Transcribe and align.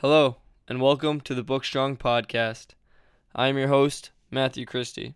Hello, 0.00 0.36
and 0.68 0.82
welcome 0.82 1.22
to 1.22 1.34
the 1.34 1.42
Book 1.42 1.64
Strong 1.64 1.96
Podcast. 1.96 2.74
I 3.34 3.48
am 3.48 3.56
your 3.56 3.68
host, 3.68 4.10
Matthew 4.30 4.66
Christie. 4.66 5.14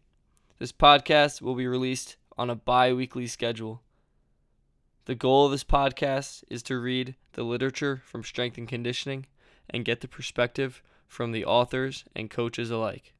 This 0.58 0.72
podcast 0.72 1.42
will 1.42 1.54
be 1.54 1.66
released 1.66 2.16
on 2.38 2.48
a 2.48 2.54
bi 2.54 2.94
weekly 2.94 3.26
schedule. 3.26 3.82
The 5.04 5.14
goal 5.14 5.44
of 5.44 5.50
this 5.50 5.64
podcast 5.64 6.44
is 6.48 6.62
to 6.62 6.78
read 6.78 7.14
the 7.32 7.42
literature 7.42 8.00
from 8.06 8.24
strength 8.24 8.56
and 8.56 8.66
conditioning 8.66 9.26
and 9.68 9.84
get 9.84 10.00
the 10.00 10.08
perspective 10.08 10.82
from 11.06 11.32
the 11.32 11.44
authors 11.44 12.06
and 12.16 12.30
coaches 12.30 12.70
alike. 12.70 13.12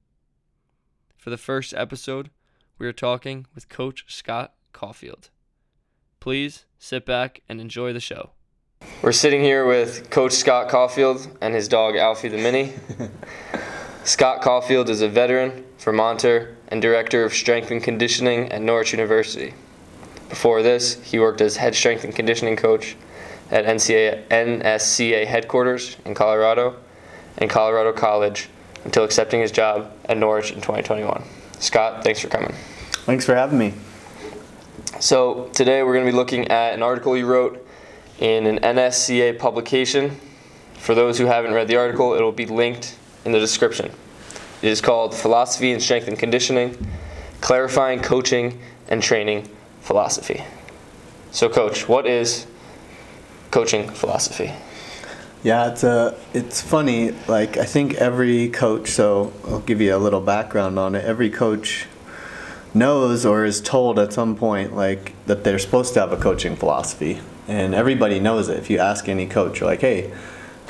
For 1.19 1.29
the 1.29 1.37
first 1.37 1.75
episode, 1.75 2.31
we 2.79 2.87
are 2.87 2.93
talking 2.95 3.45
with 3.55 3.69
Coach 3.69 4.07
Scott 4.09 4.55
Caulfield. 4.73 5.29
Please 6.21 6.65
sit 6.79 7.05
back 7.05 7.43
and 7.51 7.61
enjoy 7.61 7.93
the 7.93 8.01
show. 8.01 8.31
We're 9.03 9.12
sitting 9.12 9.41
here 9.41 9.65
with 9.65 10.11
Coach 10.11 10.33
Scott 10.33 10.69
Caulfield 10.69 11.27
and 11.41 11.55
his 11.55 11.69
dog 11.69 11.95
Alphie 11.95 12.30
the 12.30 12.37
Minnie. 12.37 12.75
Scott 14.05 14.43
Caulfield 14.43 14.91
is 14.91 15.01
a 15.01 15.09
veteran, 15.09 15.65
Vermonter, 15.79 16.55
and 16.69 16.83
director 16.83 17.25
of 17.25 17.33
strength 17.33 17.70
and 17.70 17.83
conditioning 17.83 18.53
at 18.53 18.61
Norwich 18.61 18.93
University. 18.93 19.55
Before 20.29 20.62
this, 20.62 21.03
he 21.03 21.19
worked 21.19 21.41
as 21.41 21.56
head 21.56 21.75
strength 21.75 22.05
and 22.05 22.15
conditioning 22.15 22.56
coach 22.56 22.95
at 23.51 23.65
NCA, 23.65 24.29
NSCA 24.29 25.27
headquarters 25.27 25.97
in 26.05 26.15
Colorado 26.15 26.77
and 27.39 27.48
Colorado 27.48 27.92
College 27.92 28.51
until 28.84 29.05
accepting 29.05 29.41
his 29.41 29.51
job 29.51 29.91
at 30.11 30.19
Norwich 30.19 30.51
in 30.51 30.61
2021. 30.61 31.25
Scott, 31.59 32.05
thanks 32.05 32.20
for 32.20 32.28
coming. 32.28 32.53
Thanks 33.06 33.25
for 33.25 33.34
having 33.34 33.59
me. 33.59 33.73
So, 35.01 35.48
today 35.55 35.83
we're 35.83 35.95
going 35.95 36.05
to 36.05 36.12
be 36.12 36.17
looking 36.17 36.48
at 36.48 36.75
an 36.75 36.83
article 36.83 37.17
you 37.17 37.25
wrote 37.25 37.67
in 38.20 38.47
an 38.47 38.59
NSCA 38.60 39.38
publication. 39.38 40.16
For 40.74 40.95
those 40.95 41.19
who 41.19 41.27
haven't 41.27 41.52
read 41.52 41.69
the 41.69 41.77
article, 41.77 42.15
it 42.15 42.23
will 42.23 42.33
be 42.33 42.47
linked 42.47 42.97
in 43.24 43.33
the 43.33 43.41
description. 43.41 43.91
It 44.62 44.69
is 44.69 44.81
called 44.81 45.14
Philosophy 45.14 45.72
and 45.72 45.83
Strength 45.83 46.08
and 46.08 46.19
Conditioning 46.19 46.86
Clarifying 47.41 48.00
Coaching 48.00 48.61
and 48.89 49.03
Training 49.03 49.48
Philosophy. 49.80 50.45
So, 51.30 51.48
Coach, 51.48 51.89
what 51.89 52.06
is 52.06 52.47
coaching 53.50 53.89
philosophy? 53.89 54.52
Yeah, 55.42 55.70
it's 55.70 55.84
a 55.84 56.19
it's 56.34 56.61
funny. 56.61 57.12
Like 57.27 57.56
I 57.56 57.64
think 57.64 57.95
every 57.95 58.50
coach. 58.50 58.91
So 58.91 59.33
I'll 59.47 59.61
give 59.61 59.80
you 59.80 59.95
a 59.95 59.98
little 59.98 60.20
background 60.20 60.78
on 60.78 60.95
it. 60.95 61.05
Every 61.05 61.30
coach 61.30 61.86
knows 62.75 63.25
or 63.25 63.45
is 63.45 63.61
told 63.61 63.98
at 63.98 64.12
some 64.12 64.36
point 64.36 64.77
like 64.77 65.14
that 65.27 65.42
they're 65.42 65.58
supposed 65.58 65.95
to 65.95 66.00
have 66.00 66.12
a 66.12 66.17
coaching 66.17 66.56
philosophy, 66.56 67.20
and 67.51 67.75
everybody 67.75 68.20
knows 68.20 68.48
it. 68.48 68.59
If 68.59 68.70
you 68.70 68.79
ask 68.79 69.09
any 69.09 69.27
coach, 69.27 69.61
you're 69.61 69.69
like, 69.69 69.81
hey, 69.81 70.12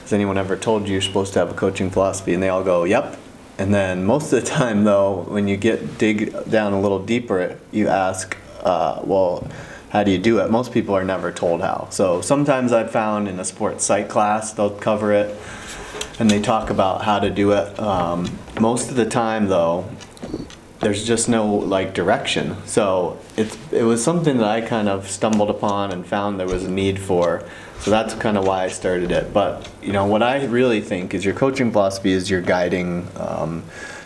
has 0.00 0.12
anyone 0.12 0.39
ever 0.39 0.56
told 0.56 0.87
you 0.87 0.95
you're 0.95 1.03
supposed 1.03 1.34
to 1.34 1.39
have 1.39 1.50
a 1.50 1.55
coaching 1.55 1.91
philosophy? 1.91 2.34
And 2.34 2.42
they 2.42 2.48
all 2.48 2.64
go, 2.64 2.84
yep. 2.84 3.19
And 3.59 3.75
then 3.75 4.05
most 4.05 4.33
of 4.33 4.42
the 4.42 4.47
time, 4.47 4.84
though, 4.84 5.25
when 5.28 5.47
you 5.47 5.59
get 5.59 5.98
dig 5.98 6.33
down 6.50 6.72
a 6.72 6.81
little 6.81 6.98
deeper, 6.98 7.59
you 7.70 7.89
ask, 7.89 8.37
uh, 8.62 9.03
well 9.05 9.47
how 9.91 10.05
do 10.05 10.11
you 10.12 10.19
do 10.19 10.39
it? 10.39 10.50
Most 10.50 10.72
people 10.72 10.95
are 10.95 11.05
never 11.05 11.33
told 11.33 11.61
how. 11.61 11.89
So 11.91 12.20
sometimes 12.20 12.72
I've 12.72 12.92
found 12.92 13.27
in 13.28 13.41
a 13.41 13.44
sports 13.44 13.84
psych 13.84 14.09
class 14.09 14.53
they'll 14.53 14.70
cover 14.70 15.12
it 15.12 15.37
and 16.19 16.31
they 16.31 16.41
talk 16.41 16.70
about 16.70 17.03
how 17.03 17.19
to 17.19 17.28
do 17.28 17.53
it. 17.53 17.78
Um, 17.78 18.39
most 18.61 18.89
of 18.91 18.97
the 18.97 19.05
time 19.05 19.48
though, 19.48 19.84
there's 20.81 21.05
just 21.05 21.28
no 21.28 21.47
like 21.47 21.95
direction. 21.95 22.56
So 22.67 23.19
it's 23.36 23.56
it 23.73 23.83
was 23.83 24.03
something 24.03 24.39
that 24.39 24.48
I 24.48 24.61
kind 24.61 24.89
of 24.89 25.09
stumbled 25.09 25.50
upon 25.50 25.92
and 25.92 26.06
found 26.06 26.41
there 26.41 26.47
was 26.47 26.64
a 26.64 26.70
need 26.70 26.98
for. 26.98 27.45
So 27.81 27.91
that's 27.91 28.12
kind 28.14 28.37
of 28.37 28.47
why 28.47 28.64
I 28.64 28.69
started 28.69 29.11
it. 29.11 29.33
But 29.33 29.69
you 29.83 29.92
know 29.92 30.06
what 30.06 30.22
I 30.22 30.45
really 30.45 30.81
think 30.81 31.14
is 31.14 31.25
your 31.25 31.34
coaching 31.34 31.72
philosophy 31.72 32.12
is 32.12 32.28
your 32.28 32.42
guiding 32.42 33.09
um, 33.17 33.62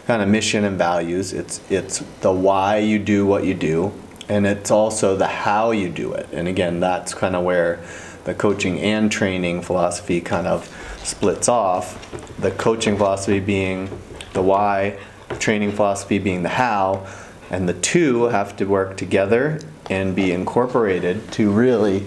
kind 0.06 0.22
of 0.22 0.28
mission 0.28 0.64
and 0.64 0.77
values. 0.77 1.33
It's 1.33 1.61
it's 1.70 2.00
the 2.20 2.33
why 2.33 2.78
you 2.78 2.98
do 2.98 3.27
what 3.27 3.44
you 3.44 3.55
do 3.55 3.92
and 4.28 4.47
it's 4.47 4.71
also 4.71 5.16
the 5.16 5.27
how 5.27 5.71
you 5.71 5.88
do 5.88 6.12
it. 6.12 6.28
And 6.32 6.48
again, 6.48 6.81
that's 6.81 7.15
kind 7.15 7.37
of 7.37 7.44
where 7.44 7.81
the 8.25 8.34
coaching 8.34 8.81
and 8.81 9.12
training 9.12 9.62
philosophy 9.62 10.21
kind 10.21 10.47
of 10.47 10.66
splits 11.03 11.48
off. 11.48 12.10
The 12.41 12.50
coaching 12.50 12.97
philosophy 12.97 13.41
being 13.41 13.91
the 14.32 14.43
why, 14.43 14.98
training 15.39 15.72
philosophy 15.72 16.19
being 16.19 16.43
the 16.43 16.49
how, 16.50 17.06
and 17.50 17.69
the 17.69 17.75
two 17.75 18.25
have 18.25 18.56
to 18.56 18.65
work 18.65 18.97
together 18.97 19.61
and 19.91 20.17
be 20.17 20.33
incorporated 20.33 21.31
to 21.33 21.50
really 21.50 22.06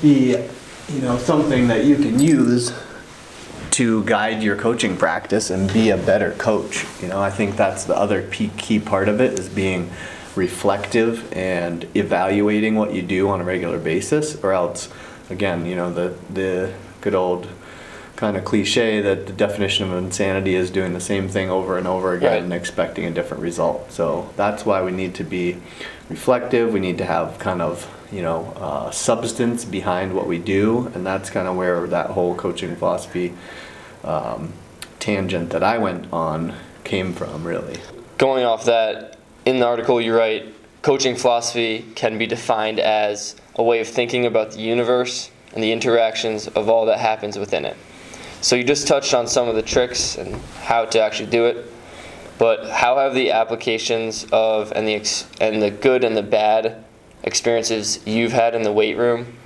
be, 0.00 0.36
you 0.88 1.00
know, 1.00 1.18
something 1.18 1.68
that 1.68 1.84
you 1.84 1.96
can 1.96 2.20
use 2.20 2.72
to 3.70 4.04
guide 4.04 4.42
your 4.42 4.56
coaching 4.56 4.96
practice 4.96 5.50
and 5.50 5.72
be 5.72 5.90
a 5.90 5.96
better 5.96 6.30
coach. 6.32 6.86
You 7.02 7.08
know, 7.08 7.20
I 7.20 7.30
think 7.30 7.56
that's 7.56 7.84
the 7.84 7.96
other 7.96 8.28
key 8.30 8.78
part 8.78 9.08
of 9.08 9.20
it 9.20 9.38
is 9.38 9.48
being 9.48 9.90
reflective 10.36 11.32
and 11.32 11.84
evaluating 11.96 12.76
what 12.76 12.94
you 12.94 13.02
do 13.02 13.28
on 13.28 13.40
a 13.40 13.44
regular 13.44 13.78
basis, 13.78 14.36
or 14.44 14.52
else, 14.52 14.88
again, 15.30 15.66
you 15.66 15.74
know, 15.74 15.92
the, 15.92 16.14
the 16.32 16.72
good 17.00 17.14
old 17.14 17.48
kind 18.24 18.38
of 18.38 18.44
cliche 18.46 19.02
that 19.02 19.26
the 19.26 19.34
definition 19.34 19.92
of 19.92 19.98
insanity 19.98 20.54
is 20.54 20.70
doing 20.70 20.94
the 20.94 21.00
same 21.00 21.28
thing 21.28 21.50
over 21.50 21.76
and 21.76 21.86
over 21.86 22.14
again 22.14 22.32
right. 22.32 22.42
and 22.42 22.54
expecting 22.54 23.04
a 23.04 23.10
different 23.10 23.42
result. 23.42 23.92
So 23.92 24.30
that's 24.34 24.64
why 24.64 24.82
we 24.82 24.92
need 24.92 25.14
to 25.16 25.24
be 25.24 25.58
reflective. 26.08 26.72
We 26.72 26.80
need 26.80 26.96
to 26.98 27.04
have 27.04 27.38
kind 27.38 27.60
of 27.60 27.86
you 28.10 28.22
know 28.22 28.54
uh, 28.56 28.90
substance 28.90 29.66
behind 29.66 30.14
what 30.14 30.26
we 30.26 30.38
do, 30.38 30.90
and 30.94 31.04
that's 31.04 31.28
kind 31.28 31.46
of 31.46 31.54
where 31.54 31.86
that 31.88 32.12
whole 32.16 32.34
coaching 32.34 32.74
philosophy 32.76 33.34
um, 34.04 34.54
tangent 35.00 35.50
that 35.50 35.62
I 35.62 35.76
went 35.76 36.10
on 36.10 36.54
came 36.82 37.12
from, 37.12 37.44
really. 37.44 37.76
Going 38.16 38.46
off 38.46 38.64
that, 38.64 39.18
in 39.44 39.58
the 39.58 39.66
article 39.66 40.00
you 40.00 40.16
write 40.16 40.54
coaching 40.80 41.14
philosophy 41.14 41.84
can 41.94 42.16
be 42.16 42.26
defined 42.26 42.80
as 42.80 43.36
a 43.56 43.62
way 43.62 43.80
of 43.80 43.86
thinking 43.86 44.24
about 44.24 44.52
the 44.52 44.60
universe 44.60 45.30
and 45.52 45.62
the 45.62 45.72
interactions 45.72 46.48
of 46.48 46.70
all 46.70 46.86
that 46.86 46.98
happens 46.98 47.38
within 47.38 47.66
it. 47.66 47.76
So 48.44 48.56
you 48.56 48.62
just 48.62 48.86
touched 48.86 49.14
on 49.14 49.26
some 49.26 49.48
of 49.48 49.54
the 49.54 49.62
tricks 49.62 50.18
and 50.18 50.36
how 50.64 50.84
to 50.84 51.00
actually 51.00 51.30
do 51.30 51.46
it, 51.46 51.64
but 52.36 52.68
how 52.68 52.98
have 52.98 53.14
the 53.14 53.30
applications 53.30 54.26
of 54.32 54.70
and 54.72 54.86
the 54.86 54.92
ex- 54.96 55.26
and 55.40 55.62
the 55.62 55.70
good 55.70 56.04
and 56.04 56.14
the 56.14 56.22
bad 56.22 56.84
experiences 57.22 58.06
you've 58.06 58.32
had 58.32 58.54
in 58.54 58.62
the 58.62 58.70
weight 58.70 58.98
room 58.98 59.38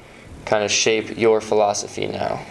kind 0.47 0.65
of 0.65 0.73
shape 0.73 1.17
your 1.17 1.41
philosophy 1.41 2.09
now? 2.09 2.45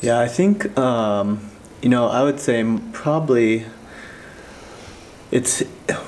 Yeah, 0.00 0.20
I 0.20 0.28
think 0.28 0.78
um, 0.78 1.50
you 1.82 1.88
know 1.88 2.06
I 2.06 2.22
would 2.22 2.38
say 2.38 2.64
probably 2.92 3.66
it's 5.32 5.62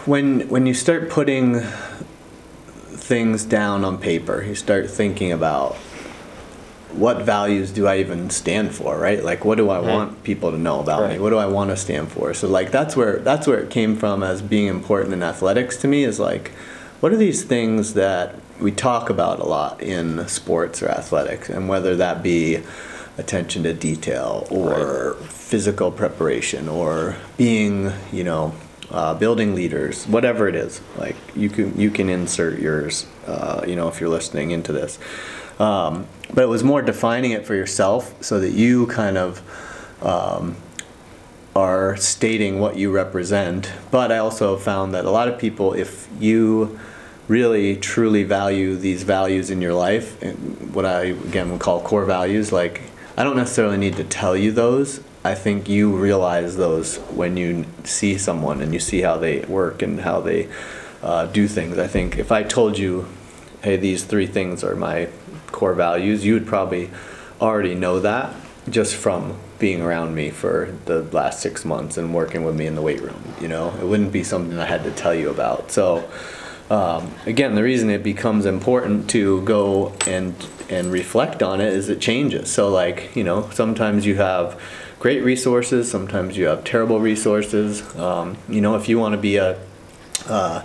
when 0.07 0.49
when 0.49 0.67
you 0.67 0.75
start 0.75 1.11
putting 1.11 1.63
things 2.91 3.45
down 3.45 3.85
on 3.85 3.99
paper, 3.99 4.41
you 4.41 4.55
start 4.55 4.89
thinking 4.89 5.33
about 5.33 5.77
what 6.93 7.23
values 7.23 7.71
do 7.71 7.87
I 7.87 7.99
even 7.99 8.31
stand 8.31 8.75
for, 8.75 8.99
right? 8.99 9.23
Like 9.23 9.45
what 9.45 9.57
do 9.57 9.71
I 9.71 9.79
mm-hmm. 9.79 9.89
want 9.89 10.25
people 10.25 10.51
to 10.51 10.59
know 10.59 10.81
about 10.81 11.03
right. 11.03 11.13
me? 11.13 11.19
What 11.19 11.31
do 11.31 11.39
I 11.39 11.47
want 11.47 11.71
to 11.71 11.77
stand 11.77 12.11
for? 12.11 12.35
So 12.35 12.49
like 12.49 12.71
that's 12.71 12.97
where 12.97 13.19
that's 13.19 13.47
where 13.47 13.59
it 13.59 13.71
came 13.71 13.97
from 13.97 14.23
as 14.23 14.43
being 14.43 14.67
important 14.67 15.13
in 15.13 15.23
athletics 15.23 15.77
to 15.79 15.89
me 15.89 16.05
is 16.05 16.19
like 16.19 16.51
what 17.01 17.13
are 17.13 17.17
these 17.17 17.45
things 17.45 17.95
that 17.95 18.35
we 18.61 18.73
talk 18.73 19.09
about 19.09 19.39
a 19.39 19.45
lot 19.45 19.81
in 19.81 20.27
sports 20.27 20.83
or 20.83 20.89
athletics 20.89 21.49
and 21.49 21.69
whether 21.69 21.95
that 21.97 22.23
be 22.23 22.63
attention 23.19 23.65
to 23.65 23.75
detail 23.75 24.47
or 24.51 25.13
right. 25.13 25.31
physical 25.31 25.91
preparation 25.91 26.69
or 26.69 27.17
being, 27.37 27.93
you 28.13 28.25
know, 28.25 28.55
uh, 28.91 29.13
building 29.15 29.55
leaders, 29.55 30.07
whatever 30.07 30.49
it 30.49 30.55
is. 30.55 30.81
Like 30.97 31.17
you 31.37 31.51
can 31.51 31.79
you 31.79 31.91
can 31.91 32.09
insert 32.09 32.59
yours, 32.59 33.07
uh, 33.27 33.65
you 33.67 33.77
know, 33.77 33.89
if 33.89 34.01
you're 34.01 34.09
listening 34.09 34.51
into 34.51 34.73
this. 34.73 34.99
Um, 35.59 36.07
but 36.33 36.45
it 36.45 36.49
was 36.49 36.63
more 36.63 36.83
defining 36.83 37.33
it 37.33 37.47
for 37.47 37.55
yourself 37.55 38.15
so 38.23 38.39
that 38.41 38.53
you 38.53 38.87
kind 38.87 39.19
of 39.19 39.43
um, 40.03 40.57
are 41.57 41.97
stating 41.97 42.61
what 42.61 42.77
you 42.77 42.91
represent. 42.91 43.73
But 43.91 44.13
I 44.13 44.19
also 44.19 44.57
found 44.57 44.95
that 44.95 45.05
a 45.05 45.11
lot 45.11 45.29
of 45.29 45.39
people, 45.39 45.73
if 45.73 46.09
you 46.21 46.79
really 47.27 47.77
truly 47.77 48.23
value 48.23 48.77
these 48.77 49.03
values 49.03 49.51
in 49.51 49.61
your 49.61 49.75
life, 49.75 50.23
what 50.73 50.85
I 50.87 51.05
again 51.05 51.51
would 51.51 51.61
call 51.61 51.81
core 51.81 52.05
values, 52.05 52.53
like 52.53 52.83
I 53.17 53.25
don't 53.25 53.37
necessarily 53.37 53.77
need 53.77 53.97
to 53.97 54.05
tell 54.05 54.37
you 54.37 54.53
those. 54.53 55.03
I 55.25 55.35
think 55.35 55.69
you 55.69 55.95
realize 55.97 56.57
those 56.57 56.99
when 57.11 57.37
you 57.37 57.67
see 57.85 58.17
someone 58.17 58.63
and 58.63 58.73
you 58.73 58.81
see 58.81 59.01
how 59.01 59.19
they 59.19 59.41
work 59.41 59.83
and 59.83 60.01
how 60.01 60.21
they 60.21 60.49
uh, 61.03 61.27
do 61.27 61.49
things. 61.49 61.77
I 61.79 61.89
think 61.89 62.19
if 62.19 62.31
I 62.31 62.45
told 62.45 62.79
you, 62.79 63.09
hey, 63.63 63.77
these 63.77 64.05
three 64.05 64.27
things 64.27 64.63
are 64.63 64.77
my 64.77 65.09
core 65.53 65.75
values, 65.75 66.25
you 66.25 66.35
would 66.35 66.47
probably 66.47 66.91
already 67.41 67.75
know 67.75 68.01
that 68.01 68.35
just 68.71 68.95
from 68.95 69.39
being 69.59 69.81
around 69.81 70.15
me 70.15 70.31
for 70.31 70.75
the 70.85 71.03
last 71.05 71.41
six 71.41 71.65
months 71.65 71.97
and 71.97 72.15
working 72.15 72.45
with 72.45 72.55
me 72.55 72.67
in 72.67 72.75
the 72.75 72.83
weight 72.83 73.01
room. 73.01 73.35
You 73.41 73.49
know, 73.49 73.75
it 73.81 73.85
wouldn't 73.85 74.13
be 74.13 74.23
something 74.23 74.59
I 74.59 74.67
had 74.67 74.85
to 74.85 74.91
tell 74.91 75.15
you 75.15 75.31
about. 75.31 75.71
So, 75.71 76.09
um, 76.71 77.13
again, 77.27 77.55
the 77.55 77.63
reason 77.63 77.91
it 77.91 78.03
becomes 78.03 78.47
important 78.47 79.11
to 79.11 79.43
go 79.43 79.95
and 80.07 80.35
and 80.69 80.93
reflect 80.93 81.43
on 81.43 81.63
it 81.63 81.73
is 81.73 81.89
it 81.89 82.01
changes. 82.01 82.53
So 82.53 82.69
like 82.69 83.17
you 83.17 83.25
know, 83.25 83.49
sometimes 83.51 84.05
you 84.05 84.17
have 84.17 84.61
great 85.01 85.23
resources, 85.23 85.91
sometimes 85.91 86.37
you 86.37 86.47
have 86.47 86.65
terrible 86.65 87.01
resources. 87.01 87.83
Um, 87.97 88.37
you 88.49 88.61
know, 88.61 88.77
if 88.77 88.89
you 88.89 88.99
want 88.99 89.15
to 89.15 89.21
be 89.21 89.37
a 89.37 89.59
uh, 90.27 90.63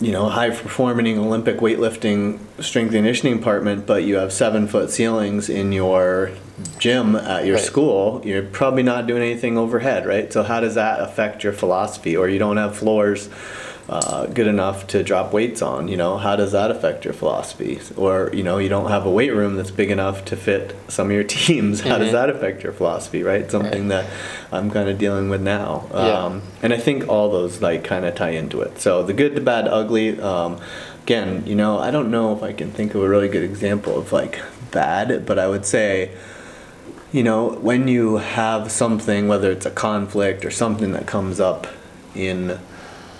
you 0.00 0.12
know, 0.12 0.28
high 0.28 0.50
performing 0.50 1.18
Olympic 1.18 1.58
weightlifting 1.58 2.38
strength 2.60 2.88
and 2.88 2.98
conditioning 2.98 3.38
department, 3.38 3.86
but 3.86 4.02
you 4.04 4.16
have 4.16 4.32
seven 4.32 4.66
foot 4.68 4.90
ceilings 4.90 5.48
in 5.48 5.72
your 5.72 6.30
gym 6.78 7.16
at 7.16 7.46
your 7.46 7.56
Right. 7.56 7.64
school, 7.64 8.20
you're 8.24 8.42
probably 8.42 8.82
not 8.82 9.06
doing 9.06 9.22
anything 9.22 9.56
overhead, 9.56 10.06
right? 10.06 10.30
So 10.32 10.42
how 10.42 10.60
does 10.60 10.74
that 10.74 11.00
affect 11.00 11.44
your 11.44 11.52
philosophy? 11.52 12.16
Or 12.16 12.28
you 12.28 12.38
don't 12.38 12.56
have 12.58 12.76
floors 12.76 13.28
uh, 13.88 14.26
good 14.26 14.48
enough 14.48 14.86
to 14.88 15.02
drop 15.04 15.32
weights 15.32 15.62
on, 15.62 15.86
you 15.86 15.96
know, 15.96 16.16
how 16.16 16.34
does 16.34 16.50
that 16.52 16.72
affect 16.72 17.04
your 17.04 17.14
philosophy? 17.14 17.78
Or, 17.96 18.30
you 18.32 18.42
know, 18.42 18.58
you 18.58 18.68
don't 18.68 18.90
have 18.90 19.06
a 19.06 19.10
weight 19.10 19.30
room 19.32 19.54
that's 19.56 19.70
big 19.70 19.90
enough 19.92 20.24
to 20.26 20.36
fit 20.36 20.74
some 20.88 21.06
of 21.06 21.12
your 21.12 21.22
teams. 21.38 21.82
How 21.82 21.96
does 21.98 22.08
Mhm. 22.08 22.12
that 22.12 22.30
affect 22.30 22.64
your 22.64 22.72
philosophy, 22.72 23.22
right? 23.22 23.48
Something 23.48 23.86
that 23.88 24.06
I'm 24.50 24.70
kind 24.72 24.88
of 24.88 24.98
dealing 24.98 25.28
with 25.30 25.40
now. 25.40 25.84
Yeah. 25.92 26.24
Um, 26.24 26.42
and 26.62 26.72
I 26.72 26.78
think 26.78 27.08
all 27.08 27.30
those 27.30 27.62
like 27.62 27.84
kind 27.84 28.04
of 28.04 28.16
tie 28.16 28.30
into 28.30 28.60
it. 28.60 28.80
So 28.80 29.04
the 29.04 29.12
good, 29.12 29.36
the 29.36 29.40
bad, 29.40 29.68
ugly. 29.68 30.20
Um, 30.20 30.56
again, 31.04 31.44
you 31.46 31.54
know, 31.54 31.78
I 31.78 31.92
don't 31.92 32.10
know 32.10 32.34
if 32.36 32.42
I 32.42 32.52
can 32.52 32.72
think 32.72 32.94
of 32.96 33.02
a 33.02 33.08
really 33.08 33.28
good 33.28 33.44
example 33.44 33.96
of 33.96 34.12
like 34.12 34.40
bad, 34.72 35.24
but 35.26 35.38
I 35.38 35.46
would 35.46 35.64
say, 35.64 36.10
you 37.12 37.22
know, 37.22 37.50
when 37.60 37.86
you 37.86 38.16
have 38.16 38.72
something, 38.72 39.28
whether 39.28 39.52
it's 39.52 39.64
a 39.64 39.70
conflict 39.70 40.44
or 40.44 40.50
something 40.50 40.90
that 40.92 41.06
comes 41.06 41.38
up 41.38 41.68
in 42.16 42.58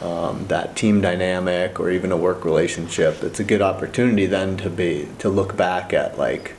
um, 0.03 0.47
that 0.49 0.77
team 0.77 1.01
dynamic 1.01 1.81
or 1.81 1.91
even 1.91 2.13
a 2.13 2.17
work 2.17 2.45
relationship, 2.45 3.23
it's 3.23 3.41
a 3.41 3.45
good 3.45 3.63
opportunity 3.63 4.27
then 4.27 4.57
to 4.59 4.71
be 4.71 5.09
to 5.21 5.29
look 5.29 5.57
back 5.57 5.93
at 5.93 6.19
like, 6.19 6.53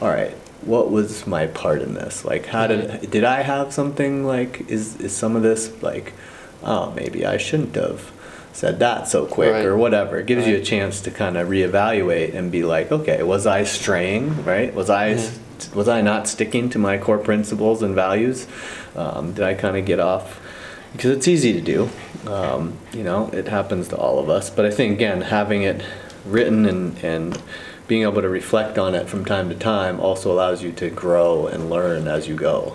all 0.00 0.08
right, 0.08 0.32
what 0.62 0.90
was 0.90 1.26
my 1.26 1.46
part 1.46 1.82
in 1.82 1.94
this? 1.94 2.24
Like, 2.24 2.46
how 2.46 2.66
did 2.66 3.10
did 3.10 3.24
I 3.24 3.42
have 3.42 3.72
something 3.72 4.24
like 4.24 4.68
is 4.70 4.96
is 5.00 5.14
some 5.16 5.36
of 5.36 5.42
this 5.42 5.70
like, 5.82 6.12
oh 6.62 6.92
maybe 6.96 7.26
I 7.26 7.36
shouldn't 7.36 7.74
have 7.76 8.10
said 8.52 8.78
that 8.80 9.06
so 9.06 9.24
quick 9.26 9.52
Right. 9.52 9.64
or 9.64 9.76
whatever. 9.76 10.18
It 10.18 10.26
gives 10.26 10.46
you 10.48 10.56
a 10.56 10.60
chance 10.62 11.00
to 11.02 11.10
kind 11.12 11.36
of 11.36 11.48
reevaluate 11.48 12.34
and 12.34 12.50
be 12.50 12.64
like, 12.64 12.90
okay, 12.90 13.22
was 13.22 13.46
I 13.46 13.62
straying? 13.64 14.44
Right? 14.44 14.74
Was 14.74 14.90
I 14.90 15.14
Mhm. 15.14 15.74
was 15.74 15.88
I 15.88 16.00
not 16.00 16.26
sticking 16.26 16.68
to 16.70 16.78
my 16.78 16.98
core 16.98 17.18
principles 17.18 17.82
and 17.82 17.94
values? 17.94 18.46
Um, 18.96 19.32
did 19.34 19.44
I 19.44 19.54
kind 19.54 19.76
of 19.76 19.84
get 19.84 20.00
off? 20.00 20.37
Because 20.92 21.16
it's 21.16 21.28
easy 21.28 21.52
to 21.52 21.60
do. 21.60 21.88
Um, 22.26 22.76
you 22.92 23.04
know, 23.04 23.28
it 23.32 23.48
happens 23.48 23.88
to 23.88 23.96
all 23.96 24.18
of 24.18 24.28
us. 24.28 24.50
But 24.50 24.64
I 24.64 24.70
think 24.70 24.94
again, 24.94 25.20
having 25.20 25.62
it 25.62 25.84
written 26.24 26.66
and 26.66 27.02
and 27.04 27.40
being 27.86 28.02
able 28.02 28.20
to 28.20 28.28
reflect 28.28 28.78
on 28.78 28.94
it 28.94 29.08
from 29.08 29.24
time 29.24 29.48
to 29.48 29.54
time 29.54 29.98
also 29.98 30.30
allows 30.30 30.62
you 30.62 30.70
to 30.72 30.90
grow 30.90 31.46
and 31.46 31.70
learn 31.70 32.06
as 32.06 32.28
you 32.28 32.36
go. 32.36 32.74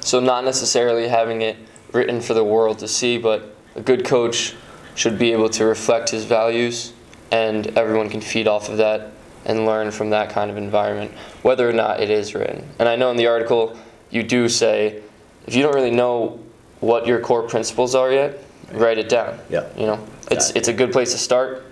So 0.00 0.20
not 0.20 0.44
necessarily 0.44 1.08
having 1.08 1.42
it 1.42 1.56
written 1.92 2.20
for 2.20 2.34
the 2.34 2.44
world 2.44 2.78
to 2.78 2.88
see, 2.88 3.18
but 3.18 3.56
a 3.74 3.80
good 3.80 4.04
coach 4.04 4.54
should 4.94 5.18
be 5.18 5.32
able 5.32 5.48
to 5.48 5.64
reflect 5.64 6.10
his 6.10 6.24
values, 6.24 6.92
and 7.32 7.66
everyone 7.76 8.08
can 8.08 8.20
feed 8.20 8.46
off 8.46 8.68
of 8.68 8.76
that 8.76 9.10
and 9.44 9.66
learn 9.66 9.90
from 9.90 10.10
that 10.10 10.30
kind 10.30 10.50
of 10.50 10.56
environment, 10.56 11.10
whether 11.42 11.68
or 11.68 11.72
not 11.72 12.00
it 12.00 12.10
is 12.10 12.34
written. 12.34 12.68
And 12.78 12.88
I 12.88 12.94
know 12.94 13.10
in 13.10 13.16
the 13.16 13.26
article 13.26 13.76
you 14.10 14.22
do 14.22 14.48
say, 14.48 15.02
if 15.46 15.56
you 15.56 15.62
don't 15.62 15.74
really 15.74 15.90
know 15.90 16.38
what 16.80 17.06
your 17.06 17.20
core 17.20 17.42
principles 17.42 17.94
are 17.94 18.10
yet, 18.10 18.42
write 18.72 18.98
it 18.98 19.08
down. 19.08 19.38
Yeah. 19.48 19.66
You 19.76 19.86
know, 19.86 20.06
it's 20.30 20.50
it's 20.50 20.68
a 20.68 20.72
good 20.72 20.92
place 20.92 21.12
to 21.12 21.18
start, 21.18 21.64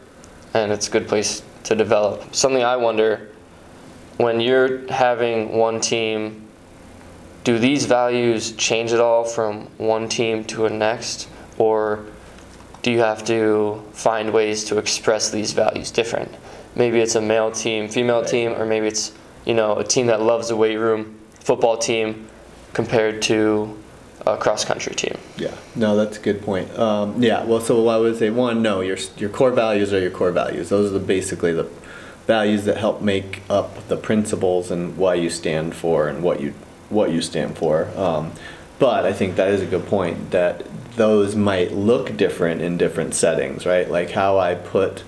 and 0.55 0.73
it's 0.73 0.89
a 0.89 0.91
good 0.91 1.09
place 1.09 1.43
to 1.65 1.75
develop. 1.75 2.35
Something 2.35 2.63
I 2.63 2.77
wonder, 2.77 3.29
when 4.19 4.41
you're 4.41 4.87
having 4.91 5.57
one 5.57 5.81
team 5.81 6.45
do 7.45 7.59
these 7.59 7.87
values 7.87 8.53
change 8.53 8.93
at 8.93 9.01
all 9.01 9.25
from 9.25 9.63
one 9.79 10.09
team 10.09 10.45
to 10.45 10.67
a 10.67 10.71
next 10.71 11.29
or 11.57 12.05
do 12.83 12.91
you 12.91 12.99
have 12.99 13.25
to 13.25 13.83
find 13.93 14.33
ways 14.33 14.65
to 14.65 14.77
express 14.77 15.31
these 15.31 15.53
values 15.53 15.91
different 15.91 16.31
maybe 16.75 16.99
it's 17.01 17.15
a 17.15 17.21
male 17.21 17.51
team 17.51 17.89
female 17.89 18.21
Right. 18.21 18.29
team 18.29 18.53
or 18.53 18.67
maybe 18.67 18.87
it's 18.89 19.13
you 19.47 19.55
know 19.55 19.79
a 19.79 19.85
team 19.85 20.07
that 20.09 20.21
loves 20.21 20.49
the 20.49 20.57
weight 20.57 20.77
room 20.77 21.17
football 21.41 21.79
team 21.79 22.29
compared 22.75 23.23
to 23.23 23.79
a 24.35 24.39
cross 24.39 24.65
country 24.65 24.95
team 24.95 25.17
Yeah, 25.37 25.55
no, 25.75 25.97
that's 25.97 26.19
a 26.19 26.21
good 26.21 26.43
point. 26.43 26.77
Um, 26.79 27.23
yeah, 27.23 27.45
well, 27.45 27.61
so 27.61 27.89
I 27.89 27.99
would 27.99 28.17
say 28.17 28.31
one, 28.31 28.63
no, 28.63 28.81
your 28.81 28.99
your 29.17 29.31
core 29.31 29.53
values 29.53 29.93
are 29.93 30.01
your 30.01 30.11
core 30.11 30.33
values. 30.33 30.69
Those 30.69 30.91
are 30.91 30.99
the, 30.99 31.05
basically 31.05 31.53
the 31.53 31.69
values 32.27 32.65
that 32.67 32.77
help 32.77 33.01
make 33.01 33.43
up 33.49 33.89
the 33.89 33.97
principles 33.97 34.71
and 34.71 34.97
why 34.97 35.15
you 35.15 35.31
stand 35.31 35.75
for 35.75 36.09
and 36.09 36.23
what 36.23 36.41
you 36.41 36.55
what 36.91 37.11
you 37.11 37.23
stand 37.23 37.57
for. 37.57 37.89
Um, 37.97 38.33
but 38.79 39.05
I 39.05 39.13
think 39.13 39.37
that 39.37 39.49
is 39.49 39.61
a 39.61 39.67
good 39.67 39.87
point 39.87 40.31
that 40.31 40.65
those 40.97 41.35
might 41.35 41.73
look 41.73 42.17
different 42.17 42.61
in 42.61 42.77
different 42.77 43.15
settings, 43.15 43.65
right? 43.65 43.89
Like 43.91 44.11
how 44.11 44.39
I 44.39 44.55
put 44.55 45.05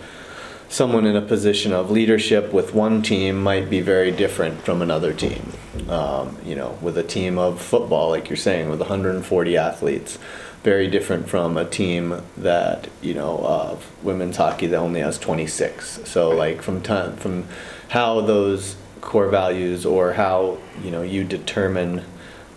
someone 0.70 1.04
in 1.04 1.16
a 1.16 1.20
position 1.20 1.72
of 1.72 1.90
leadership 1.90 2.52
with 2.52 2.72
one 2.72 3.02
team 3.02 3.42
might 3.42 3.68
be 3.68 3.80
very 3.80 4.12
different 4.12 4.62
from 4.62 4.80
another 4.80 5.12
team. 5.12 5.52
Um, 5.88 6.38
you 6.44 6.54
know, 6.54 6.78
with 6.80 6.96
a 6.96 7.02
team 7.02 7.38
of 7.38 7.60
football, 7.60 8.10
like 8.10 8.30
you're 8.30 8.36
saying, 8.36 8.70
with 8.70 8.78
140 8.78 9.56
athletes, 9.56 10.16
very 10.62 10.86
different 10.86 11.28
from 11.28 11.56
a 11.56 11.64
team 11.64 12.22
that 12.36 12.88
you 13.02 13.14
know 13.14 13.38
of 13.38 13.90
women's 14.04 14.36
hockey 14.36 14.68
that 14.68 14.76
only 14.76 15.00
has 15.00 15.18
26. 15.18 16.02
So 16.04 16.30
like 16.30 16.62
from 16.62 16.82
time 16.82 17.16
from 17.16 17.46
how 17.88 18.20
those 18.20 18.76
core 19.00 19.28
values 19.28 19.84
or 19.84 20.12
how 20.12 20.58
you 20.84 20.90
know 20.90 21.02
you 21.02 21.24
determine 21.24 22.04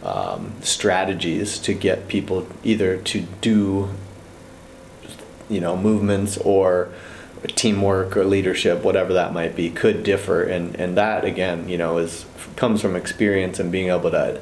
um, 0.04 0.54
strategies 0.62 1.57
to 1.59 1.74
get 1.74 2.07
people 2.07 2.45
either 2.63 2.98
to 2.98 3.21
do 3.42 3.89
you 5.50 5.62
know 5.62 5.77
movements 5.77 6.38
or 6.38 6.89
teamwork 7.50 8.16
or 8.16 8.25
leadership 8.25 8.84
whatever 8.84 9.13
that 9.13 9.34
might 9.34 9.56
be 9.56 9.69
could 9.69 10.04
differ. 10.04 10.44
And 10.44 10.75
and 10.75 10.98
that 10.98 11.25
again 11.25 11.68
you 11.69 11.78
know 11.78 11.98
is 11.98 12.25
comes 12.56 12.81
from 12.81 12.95
experience 12.95 13.60
and 13.60 13.72
being 13.72 13.90
able 13.90 14.12
to 14.12 14.42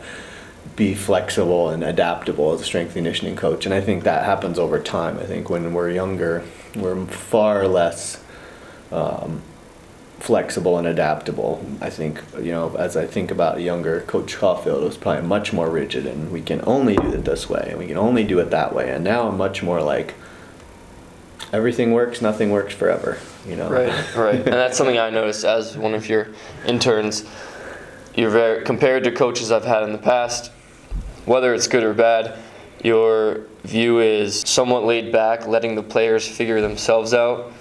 be 0.75 0.93
flexible 0.93 1.69
and 1.69 1.83
adaptable 1.83 2.53
as 2.53 2.61
a 2.61 2.63
strength 2.63 2.93
conditioning 2.93 3.35
coach. 3.35 3.65
And 3.65 3.73
i 3.73 3.81
think 3.81 4.03
that 4.03 4.25
happens 4.25 4.57
over 4.59 4.79
time. 4.79 5.17
I 5.17 5.23
think 5.23 5.49
when 5.49 5.73
we're 5.73 5.91
younger 5.91 6.43
we're 6.75 7.05
far 7.05 7.67
less 7.67 8.23
um, 8.91 9.41
flexible 10.19 10.77
and 10.77 10.85
adaptable. 10.87 11.65
I 11.81 11.89
think 11.89 12.21
you 12.37 12.51
know 12.51 12.75
as 12.75 12.95
i 12.95 13.07
think 13.07 13.31
about 13.31 13.59
younger 13.59 14.01
coach 14.01 14.37
caulfield 14.37 14.83
was 14.83 14.97
probably 14.97 15.27
much 15.27 15.51
more 15.51 15.69
rigid 15.69 16.05
and 16.05 16.31
we 16.31 16.41
can 16.41 16.61
only 16.65 16.95
do 16.95 17.11
it 17.13 17.25
this 17.25 17.49
way 17.49 17.67
and 17.69 17.79
we 17.79 17.87
can 17.87 17.97
only 17.97 18.23
do 18.23 18.39
it 18.39 18.51
that 18.51 18.73
way. 18.75 18.91
And 18.91 19.03
now 19.03 19.27
i'm 19.27 19.37
much 19.37 19.63
more 19.63 19.81
like 19.81 20.13
everything 21.53 21.91
works 21.91 22.21
nothing 22.21 22.49
works 22.51 22.73
forever 22.73 23.17
you 23.47 23.55
know 23.55 23.69
Right, 23.69 24.15
right. 24.15 24.35
and 24.35 24.45
that's 24.47 24.77
something 24.77 24.97
I 24.97 25.09
noticed 25.09 25.43
as 25.43 25.77
one 25.77 25.93
of 25.93 26.07
your 26.07 26.27
interns. 26.65 27.25
You're 28.15 28.29
very 28.29 28.63
compared 28.65 29.03
to 29.05 29.11
coaches 29.11 29.51
I've 29.51 29.63
had 29.63 29.83
in 29.83 29.93
the 29.93 29.97
past, 29.97 30.51
whether 31.25 31.53
it's 31.53 31.67
good 31.67 31.83
or 31.83 31.93
bad, 31.93 32.37
your 32.83 33.45
view 33.63 33.99
is 33.99 34.41
somewhat 34.45 34.83
laid 34.83 35.11
back, 35.11 35.47
letting 35.47 35.75
the 35.75 35.83
players 35.83 36.27
figure 36.27 36.59
themselves 36.61 37.13
out. 37.13 37.53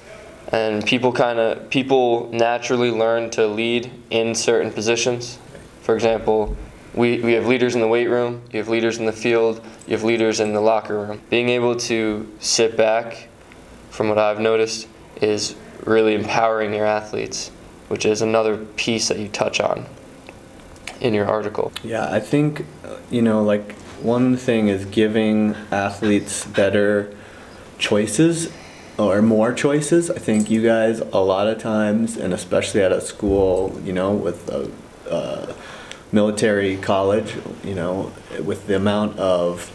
And 0.52 0.84
people 0.84 1.12
kind 1.12 1.38
of 1.38 1.70
people 1.70 2.28
naturally 2.32 2.90
learn 2.90 3.30
to 3.30 3.46
lead 3.46 3.92
in 4.10 4.34
certain 4.34 4.72
positions. 4.72 5.38
For 5.82 5.94
example, 5.94 6.56
we, 6.92 7.20
we 7.20 7.32
have 7.34 7.46
leaders 7.46 7.76
in 7.76 7.80
the 7.80 7.88
weight 7.88 8.08
room, 8.08 8.42
you 8.50 8.58
have 8.58 8.68
leaders 8.68 8.98
in 8.98 9.06
the 9.06 9.12
field, 9.12 9.64
you 9.86 9.92
have 9.92 10.02
leaders 10.02 10.40
in 10.40 10.52
the 10.52 10.60
locker 10.60 10.98
room. 10.98 11.22
Being 11.30 11.48
able 11.50 11.76
to 11.76 12.28
sit 12.40 12.76
back 12.76 13.28
from 14.00 14.08
what 14.08 14.16
I've 14.16 14.40
noticed, 14.40 14.88
is 15.20 15.54
really 15.84 16.14
empowering 16.14 16.72
your 16.72 16.86
athletes, 16.86 17.50
which 17.88 18.06
is 18.06 18.22
another 18.22 18.56
piece 18.56 19.08
that 19.08 19.18
you 19.18 19.28
touch 19.28 19.60
on 19.60 19.84
in 21.02 21.12
your 21.12 21.26
article. 21.26 21.70
Yeah, 21.84 22.10
I 22.10 22.18
think, 22.18 22.64
uh, 22.82 22.96
you 23.10 23.20
know, 23.20 23.42
like 23.42 23.74
one 24.00 24.38
thing 24.38 24.68
is 24.68 24.86
giving 24.86 25.54
athletes 25.70 26.46
better 26.46 27.14
choices 27.76 28.50
or 28.96 29.20
more 29.20 29.52
choices. 29.52 30.10
I 30.10 30.18
think 30.18 30.48
you 30.48 30.62
guys, 30.62 31.00
a 31.00 31.20
lot 31.20 31.46
of 31.46 31.58
times, 31.58 32.16
and 32.16 32.32
especially 32.32 32.80
at 32.80 32.92
a 32.92 33.02
school, 33.02 33.78
you 33.84 33.92
know, 33.92 34.12
with 34.12 34.48
a, 34.48 34.70
uh, 35.10 35.52
military 36.10 36.78
college, 36.78 37.36
you 37.62 37.74
know, 37.74 38.12
with 38.42 38.66
the 38.66 38.76
amount 38.76 39.18
of 39.18 39.70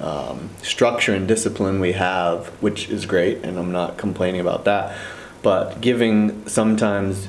um, 0.00 0.50
structure 0.62 1.14
and 1.14 1.26
discipline 1.26 1.80
we 1.80 1.92
have, 1.92 2.48
which 2.62 2.88
is 2.88 3.06
great, 3.06 3.38
and 3.38 3.58
I'm 3.58 3.72
not 3.72 3.96
complaining 3.96 4.40
about 4.40 4.64
that, 4.64 4.96
but 5.42 5.80
giving 5.80 6.46
sometimes 6.48 7.28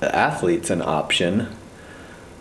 athletes 0.00 0.70
an 0.70 0.82
option 0.82 1.48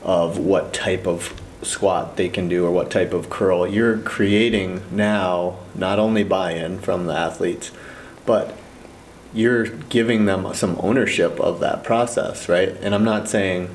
of 0.04 0.38
what 0.38 0.74
type 0.74 1.08
of 1.08 1.40
squat 1.64 2.18
they 2.18 2.30
can 2.30 2.48
do 2.48 2.66
or 2.66 2.72
what 2.72 2.92
type 2.92 3.14
of 3.14 3.30
curl 3.30 3.68
you're 3.68 3.98
creating 3.98 4.82
now 4.92 5.58
not 5.74 5.98
only 5.98 6.24
buy-in 6.24 6.80
from 6.80 7.08
the 7.08 7.14
athletes 7.14 7.72
but 8.28 8.56
you're 9.34 9.68
giving 9.68 10.26
them 10.26 10.54
some 10.54 10.78
ownership 10.82 11.40
of 11.40 11.60
that 11.60 11.84
process, 11.84 12.48
right? 12.50 12.70
And 12.82 12.96
I'm 12.96 13.04
not 13.04 13.28
saying 13.28 13.70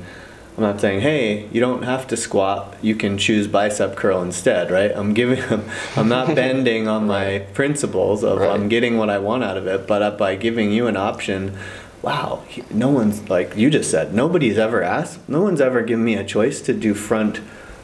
I'm 0.55 0.63
not 0.63 0.79
saying, 0.79 1.01
hey, 1.01 1.47
you 1.51 1.59
don't 1.59 1.81
have 1.83 2.05
to 2.07 2.17
squat. 2.17 2.75
You 2.81 2.95
can 2.95 3.17
choose 3.17 3.47
bicep 3.47 3.95
curl 3.95 4.21
instead, 4.21 4.69
right? 4.69 4.91
I'm 4.93 5.13
giving 5.15 5.39
them, 5.49 5.67
I'm 5.95 6.07
not 6.09 6.35
bending 6.35 6.87
on 6.87 7.07
my 7.07 7.39
principles 7.53 8.23
of 8.23 8.39
Right. 8.39 8.51
I'm 8.51 8.69
getting 8.69 8.97
what 8.97 9.09
I 9.09 9.17
want 9.17 9.43
out 9.43 9.57
of 9.57 9.65
it, 9.67 9.87
but 9.87 10.01
uh, 10.03 10.11
by 10.11 10.35
giving 10.35 10.71
you 10.71 10.85
an 10.87 10.95
option, 10.95 11.57
wow, 12.03 12.43
no 12.69 12.89
one's 12.89 13.27
like 13.29 13.55
you 13.55 13.69
just 13.71 13.89
said, 13.89 14.13
nobody's 14.13 14.57
ever 14.59 14.83
asked, 14.83 15.27
no 15.27 15.41
one's 15.41 15.59
ever 15.61 15.81
given 15.81 16.05
me 16.05 16.15
a 16.15 16.23
choice 16.23 16.61
to 16.61 16.73
do 16.73 16.93
front 16.93 17.41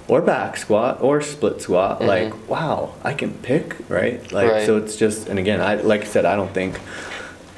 or 0.08 0.22
back 0.22 0.58
squat 0.58 1.02
or 1.02 1.22
split 1.22 1.62
squat. 1.62 2.02
Like, 2.04 2.50
wow, 2.50 2.94
I 3.04 3.14
can 3.14 3.34
pick, 3.34 3.76
right? 3.90 4.20
Like, 4.32 4.46
Mm-hmm. 4.48 4.58
Right. 4.58 4.66
so 4.66 4.78
it's 4.78 4.96
just, 4.96 5.28
and 5.28 5.40
again, 5.40 5.60
I 5.62 5.76
like 5.76 6.02
I 6.02 6.06
said, 6.06 6.26
I 6.26 6.36
don't 6.36 6.54
think 6.54 6.80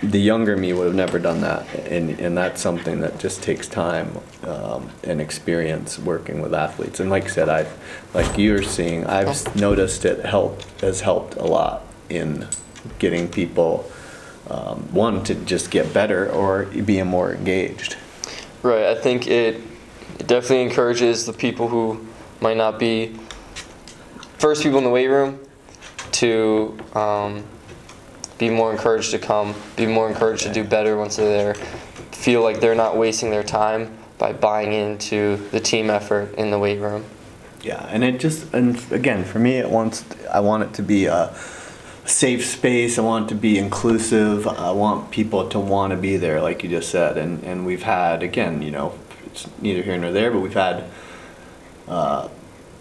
the 0.03 0.19
younger 0.19 0.57
me 0.57 0.73
would 0.73 0.85
have 0.85 0.95
never 0.95 1.19
done 1.19 1.41
that 1.41 1.67
and, 1.87 2.19
and 2.19 2.35
that's 2.35 2.59
something 2.59 3.01
that 3.01 3.19
just 3.19 3.43
takes 3.43 3.67
time 3.67 4.17
um, 4.43 4.89
and 5.03 5.21
experience 5.21 5.99
working 5.99 6.41
with 6.41 6.53
athletes 6.53 6.99
and 6.99 7.09
like 7.09 7.25
i 7.25 7.27
said 7.27 7.49
i 7.49 7.65
like 8.13 8.37
you're 8.37 8.63
seeing 8.63 9.05
i've 9.05 9.55
noticed 9.55 10.03
it 10.05 10.25
help 10.25 10.63
has 10.81 11.01
helped 11.01 11.35
a 11.35 11.45
lot 11.45 11.83
in 12.09 12.47
getting 12.97 13.27
people 13.27 13.89
um, 14.49 14.79
one 14.91 15.23
to 15.23 15.35
just 15.35 15.69
get 15.69 15.93
better 15.93 16.29
or 16.31 16.65
being 16.65 17.05
more 17.05 17.33
engaged 17.33 17.95
Right. 18.63 18.85
I 18.85 18.95
think 18.95 19.27
it, 19.27 19.59
it 20.19 20.27
definitely 20.27 20.61
encourages 20.61 21.25
the 21.25 21.33
people 21.33 21.67
who 21.67 22.05
might 22.41 22.57
not 22.57 22.77
be 22.77 23.15
first 24.37 24.61
people 24.61 24.77
in 24.77 24.83
the 24.83 24.89
weight 24.89 25.07
room 25.07 25.39
to 26.13 26.77
um, 26.93 27.43
be 28.41 28.49
more 28.49 28.71
encouraged 28.71 29.11
to 29.11 29.19
come, 29.19 29.53
be 29.75 29.85
more 29.85 30.09
encouraged 30.09 30.41
to 30.41 30.51
do 30.51 30.63
better 30.63 30.97
once 30.97 31.15
they're 31.15 31.29
there, 31.29 31.53
feel 32.11 32.41
like 32.41 32.59
they're 32.59 32.73
not 32.73 32.97
wasting 32.97 33.29
their 33.29 33.43
time 33.43 33.95
by 34.17 34.33
buying 34.33 34.73
into 34.73 35.37
the 35.51 35.59
team 35.59 35.91
effort 35.91 36.33
in 36.33 36.49
the 36.49 36.57
weight 36.57 36.79
room. 36.79 37.05
Yeah, 37.61 37.85
and 37.89 38.03
it 38.03 38.19
just 38.19 38.51
and 38.51 38.83
again 38.91 39.23
for 39.25 39.37
me 39.37 39.57
it 39.57 39.69
wants 39.69 40.03
I 40.31 40.39
want 40.39 40.63
it 40.63 40.73
to 40.73 40.81
be 40.81 41.05
a 41.05 41.31
safe 42.05 42.43
space. 42.43 42.97
I 42.97 43.03
want 43.03 43.27
it 43.27 43.35
to 43.35 43.39
be 43.39 43.59
inclusive. 43.59 44.47
I 44.47 44.71
want 44.71 45.11
people 45.11 45.47
to 45.49 45.59
want 45.59 45.91
to 45.91 45.97
be 45.97 46.17
there, 46.17 46.41
like 46.41 46.63
you 46.63 46.69
just 46.69 46.89
said. 46.89 47.19
And 47.19 47.43
and 47.43 47.63
we've 47.63 47.83
had 47.83 48.23
again, 48.23 48.63
you 48.63 48.71
know, 48.71 48.97
it's 49.27 49.47
neither 49.61 49.83
here 49.83 49.99
nor 49.99 50.11
there, 50.11 50.31
but 50.31 50.39
we've 50.39 50.55
had 50.55 50.85
uh, 51.87 52.27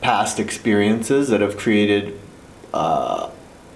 past 0.01 0.41
experiences 0.41 1.29
that 1.29 1.43
have 1.43 1.59
created 1.59 2.19
uh, 2.73 3.29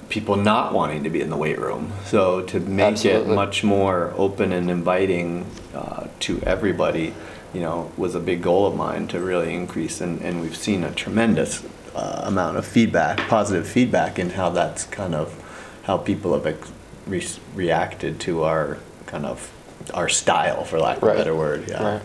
people 0.08 0.37
not 0.37 0.73
wanting 0.73 1.02
to 1.04 1.11
be 1.11 1.20
in 1.20 1.30
the 1.30 1.37
weight 1.37 1.58
room. 1.58 1.92
So 2.04 2.42
to 2.42 2.61
make 2.61 2.92
Absolutely. 2.92 3.32
it 3.32 3.34
much 3.34 3.64
more 3.64 4.12
open 4.16 4.52
and 4.52 4.70
inviting 4.70 5.46
uh, 5.75 6.08
to 6.20 6.40
everybody, 6.42 7.14
you 7.52 7.61
know, 7.61 7.90
was 7.96 8.14
a 8.14 8.20
big 8.20 8.42
goal 8.42 8.66
of 8.66 8.76
mine 8.76 9.08
to 9.08 9.20
really 9.20 9.54
increase. 9.54 10.00
And, 10.00 10.20
and 10.20 10.40
we've 10.40 10.56
seen 10.56 10.84
a 10.84 10.90
tremendous 10.92 11.64
uh, 11.94 12.23
amount 12.25 12.56
of 12.56 12.66
feedback, 12.66 13.18
positive 13.28 13.66
feedback, 13.68 14.18
in 14.18 14.30
how 14.30 14.50
that's 14.50 14.84
kind 14.84 15.14
of 15.14 15.40
how 15.84 15.96
people 15.96 16.32
have 16.34 16.46
ex- 16.46 16.73
re- 17.06 17.26
reacted 17.54 18.18
to 18.20 18.42
our 18.42 18.78
kind 19.06 19.25
of 19.26 19.50
our 19.92 20.08
style, 20.08 20.64
for 20.64 20.80
lack 20.80 20.96
of 20.99 21.02
Right. 21.04 21.14
a 21.14 21.18
better 21.18 21.34
word. 21.37 21.68
Yeah. 21.68 21.94
Right. 21.94 22.02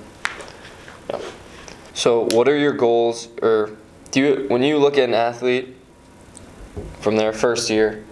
Yeah. 1.10 1.20
So, 1.94 2.27
what 2.34 2.48
are 2.48 2.58
your 2.58 2.74
goals, 2.74 3.29
or 3.41 3.72
do 4.12 4.20
you 4.20 4.46
when 4.50 4.62
you 4.63 4.77
look 4.77 4.98
at 4.98 5.06
an 5.10 5.15
athlete 5.15 5.75
from 6.99 7.17
their 7.17 7.33
first 7.33 7.69
year, 7.69 8.03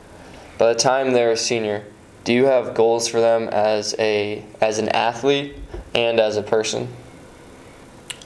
by 0.58 0.74
the 0.74 0.80
time 0.80 1.14
they're 1.14 1.32
a 1.32 1.38
senior, 1.38 1.84
do 2.24 2.34
you 2.34 2.46
have 2.46 2.74
goals 2.74 3.08
for 3.08 3.22
them 3.22 3.48
as 3.50 3.96
a 4.00 4.44
as 4.60 4.80
an 4.80 4.90
athlete 4.90 5.56
and 5.96 6.20
as 6.20 6.36
a 6.36 6.44
person? 6.44 6.90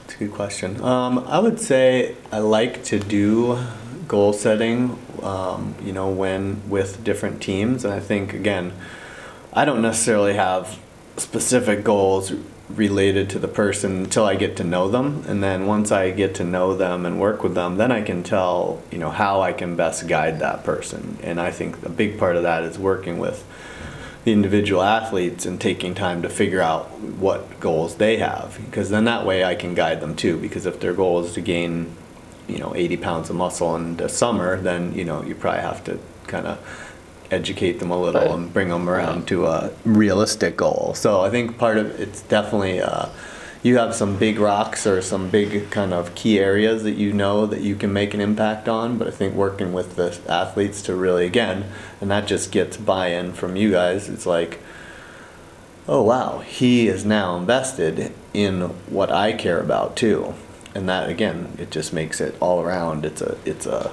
It's 0.04 0.14
a 0.14 0.18
good 0.18 0.32
question. 0.32 0.82
Um, 0.82 1.20
I 1.20 1.38
would 1.38 1.60
say 1.60 2.16
I 2.30 2.38
like 2.38 2.82
to 2.84 2.98
do 2.98 3.58
goal 4.08 4.32
setting, 4.32 4.98
um, 5.22 5.74
you 5.82 5.92
know, 5.92 6.10
when 6.10 6.68
with 6.68 7.02
different 7.04 7.40
teams. 7.40 7.84
And 7.84 7.94
I 7.94 8.00
think, 8.00 8.34
again, 8.34 8.72
I 9.52 9.64
don't 9.64 9.80
necessarily 9.80 10.34
have 10.34 10.78
specific 11.16 11.84
goals 11.84 12.32
related 12.68 13.28
to 13.30 13.38
the 13.38 13.48
person 13.48 14.04
until 14.04 14.24
I 14.24 14.34
get 14.34 14.56
to 14.56 14.64
know 14.64 14.88
them. 14.88 15.24
And 15.26 15.42
then 15.42 15.66
once 15.66 15.92
I 15.92 16.10
get 16.10 16.34
to 16.36 16.44
know 16.44 16.76
them 16.76 17.04
and 17.04 17.20
work 17.20 17.42
with 17.42 17.54
them, 17.54 17.76
then 17.76 17.92
I 17.92 18.02
can 18.02 18.22
tell, 18.22 18.82
you 18.90 18.98
know, 18.98 19.10
how 19.10 19.42
I 19.42 19.52
can 19.52 19.76
best 19.76 20.06
guide 20.06 20.38
that 20.40 20.64
person. 20.64 21.18
And 21.22 21.40
I 21.40 21.50
think 21.50 21.84
a 21.84 21.90
big 21.90 22.18
part 22.18 22.36
of 22.36 22.42
that 22.44 22.62
is 22.62 22.78
working 22.78 23.18
with 23.18 23.44
the 24.24 24.32
individual 24.32 24.82
athletes 24.82 25.44
and 25.44 25.60
taking 25.60 25.94
time 25.94 26.22
to 26.22 26.28
figure 26.28 26.60
out 26.60 26.90
what 27.00 27.58
goals 27.58 27.96
they 27.96 28.18
have 28.18 28.58
because 28.64 28.88
then 28.90 29.04
that 29.04 29.26
way 29.26 29.44
I 29.44 29.54
can 29.54 29.74
guide 29.74 30.00
them 30.00 30.14
too 30.14 30.38
because 30.38 30.64
if 30.64 30.78
their 30.78 30.94
goal 30.94 31.24
is 31.24 31.32
to 31.32 31.40
gain 31.40 31.94
you 32.46 32.58
know 32.58 32.74
80 32.74 32.96
pounds 32.98 33.30
of 33.30 33.36
muscle 33.36 33.74
in 33.74 33.96
the 33.96 34.08
summer 34.08 34.60
then 34.60 34.94
you 34.94 35.04
know 35.04 35.22
you 35.24 35.34
probably 35.34 35.62
have 35.62 35.82
to 35.84 35.98
kind 36.28 36.46
of 36.46 36.91
educate 37.32 37.78
them 37.80 37.90
a 37.90 38.00
little 38.00 38.20
Right. 38.20 38.30
and 38.30 38.52
bring 38.52 38.68
them 38.68 38.88
around 38.88 39.26
to 39.28 39.46
a 39.46 39.70
realistic 39.84 40.56
goal. 40.56 40.92
So 40.94 41.22
I 41.22 41.30
think 41.30 41.58
part 41.58 41.78
of 41.78 41.98
it's 42.00 42.20
definitely 42.22 42.80
uh, 42.80 43.06
you 43.62 43.78
have 43.78 43.94
some 43.94 44.16
big 44.18 44.38
rocks 44.40 44.86
or 44.86 45.00
some 45.00 45.28
big 45.30 45.70
kind 45.70 45.92
of 45.94 46.14
key 46.14 46.38
areas 46.38 46.82
that 46.82 46.96
you 46.96 47.12
know 47.12 47.46
that 47.46 47.60
you 47.60 47.76
can 47.76 47.92
make 47.92 48.12
an 48.12 48.20
impact 48.20 48.68
on 48.68 48.98
but 48.98 49.06
i 49.06 49.10
think 49.12 49.34
working 49.36 49.72
with 49.72 49.94
the 49.94 50.18
athletes 50.28 50.82
to 50.82 50.96
really 50.96 51.24
again 51.26 51.64
and 52.00 52.10
that 52.10 52.26
just 52.26 52.50
gets 52.50 52.76
buy-in 52.76 53.32
from 53.32 53.54
you 53.54 53.70
guys 53.70 54.08
it's 54.08 54.26
like 54.26 54.58
oh 55.86 56.02
wow 56.02 56.38
he 56.40 56.88
is 56.88 57.04
now 57.04 57.36
invested 57.36 58.12
in 58.34 58.62
what 58.88 59.10
i 59.12 59.32
care 59.32 59.60
about 59.60 59.94
too. 59.96 60.34
And 60.74 60.88
that 60.88 61.08
again 61.08 61.54
it 61.58 61.70
just 61.70 61.92
makes 61.92 62.20
it 62.20 62.34
all 62.40 62.62
around 62.62 63.04
it's 63.04 63.20
a 63.22 63.36
it's 63.44 63.66
a 63.66 63.92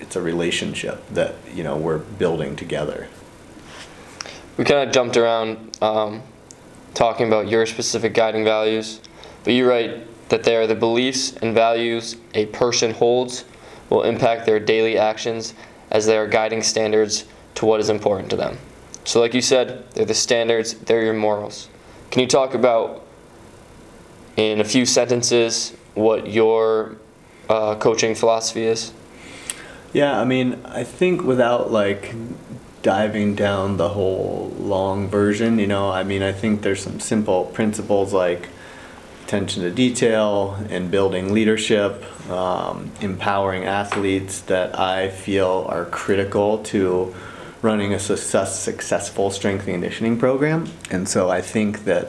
it's 0.00 0.16
a 0.16 0.20
relationship 0.22 1.06
that 1.10 1.34
you 1.54 1.62
know 1.62 1.76
we're 1.76 1.98
building 1.98 2.56
together 2.56 3.08
We 4.56 4.64
kind 4.64 4.88
of 4.88 4.94
jumped 4.94 5.16
around 5.16 5.76
um, 5.82 6.22
talking 6.94 7.26
about 7.26 7.48
your 7.48 7.66
specific 7.66 8.14
guiding 8.14 8.44
values, 8.44 9.00
but 9.44 9.52
you 9.52 9.68
write 9.68 10.28
that 10.30 10.44
they 10.44 10.56
are 10.56 10.66
the 10.66 10.74
beliefs 10.74 11.32
and 11.42 11.54
values 11.54 12.16
a 12.34 12.46
person 12.46 12.92
holds 12.92 13.44
will 13.90 14.02
impact 14.02 14.46
their 14.46 14.58
daily 14.58 14.98
actions 14.98 15.54
as 15.90 16.06
they 16.06 16.16
are 16.16 16.26
guiding 16.26 16.62
standards 16.62 17.26
to 17.54 17.66
what 17.66 17.80
is 17.80 17.90
important 17.90 18.30
to 18.30 18.36
them. 18.36 18.58
So, 19.04 19.20
like 19.20 19.34
you 19.34 19.42
said, 19.42 19.88
they're 19.92 20.04
the 20.04 20.14
standards, 20.14 20.74
they're 20.74 21.02
your 21.02 21.14
morals. 21.14 21.68
Can 22.10 22.22
you 22.22 22.26
talk 22.26 22.54
about, 22.54 23.06
in 24.36 24.60
a 24.60 24.64
few 24.64 24.84
sentences, 24.84 25.76
what 25.94 26.28
your 26.28 26.96
uh, 27.48 27.76
coaching 27.76 28.14
philosophy 28.14 28.64
is? 28.64 28.92
Yeah, 29.92 30.20
I 30.20 30.24
mean, 30.24 30.60
I 30.64 30.84
think 30.84 31.22
without 31.22 31.70
like 31.70 32.14
diving 32.82 33.34
down 33.34 33.76
the 33.78 33.88
whole 33.88 34.52
long 34.58 35.08
version, 35.08 35.58
you 35.58 35.66
know, 35.66 35.90
I 35.90 36.04
mean, 36.04 36.22
I 36.22 36.32
think 36.32 36.62
there's 36.62 36.82
some 36.82 37.00
simple 37.00 37.46
principles 37.46 38.12
like 38.12 38.48
attention 39.24 39.64
to 39.64 39.70
detail 39.70 40.56
and 40.70 40.88
building 40.88 41.32
leadership, 41.32 42.04
um, 42.30 42.92
empowering 43.00 43.64
athletes 43.64 44.40
that 44.42 44.78
I 44.78 45.08
feel 45.08 45.66
are 45.68 45.84
critical 45.86 46.58
to 46.64 47.12
running 47.60 47.92
a 47.92 47.98
success, 47.98 48.60
successful 48.60 49.30
strength 49.30 49.66
and 49.66 49.74
conditioning 49.74 50.16
program. 50.16 50.68
And 50.90 51.08
so 51.08 51.28
I 51.28 51.40
think 51.40 51.84
that 51.84 52.08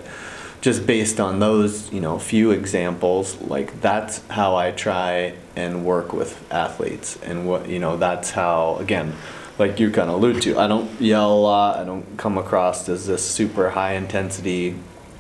just 0.62 0.86
based 0.86 1.20
on 1.20 1.40
those, 1.40 1.92
you 1.92 2.02
know, 2.02 2.20
few 2.20 2.52
examples, 2.52 3.42
like 3.42 3.82
that's 3.82 4.22
how 4.28 4.56
I 4.56 4.70
try 4.72 5.34
and 5.58 5.84
work 5.84 6.14
with 6.14 6.40
athletes. 6.54 7.18
And 7.24 7.48
what, 7.48 7.68
you 7.68 7.80
know, 7.80 7.98
that's 7.98 8.30
how, 8.30 8.78
again, 8.78 9.16
like 9.58 9.80
you 9.80 9.90
kind 9.90 10.08
of 10.08 10.18
allude 10.18 10.44
to, 10.44 10.60
I 10.60 10.68
don't 10.68 11.02
yell 11.02 11.34
a 11.34 11.42
lot. 11.42 11.80
I 11.80 11.84
don't 11.84 12.16
come 12.16 12.38
across 12.38 12.88
as 12.88 13.08
this 13.08 13.28
super 13.28 13.72
high 13.72 13.94
intensity 13.94 14.76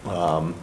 um, 0.05 0.53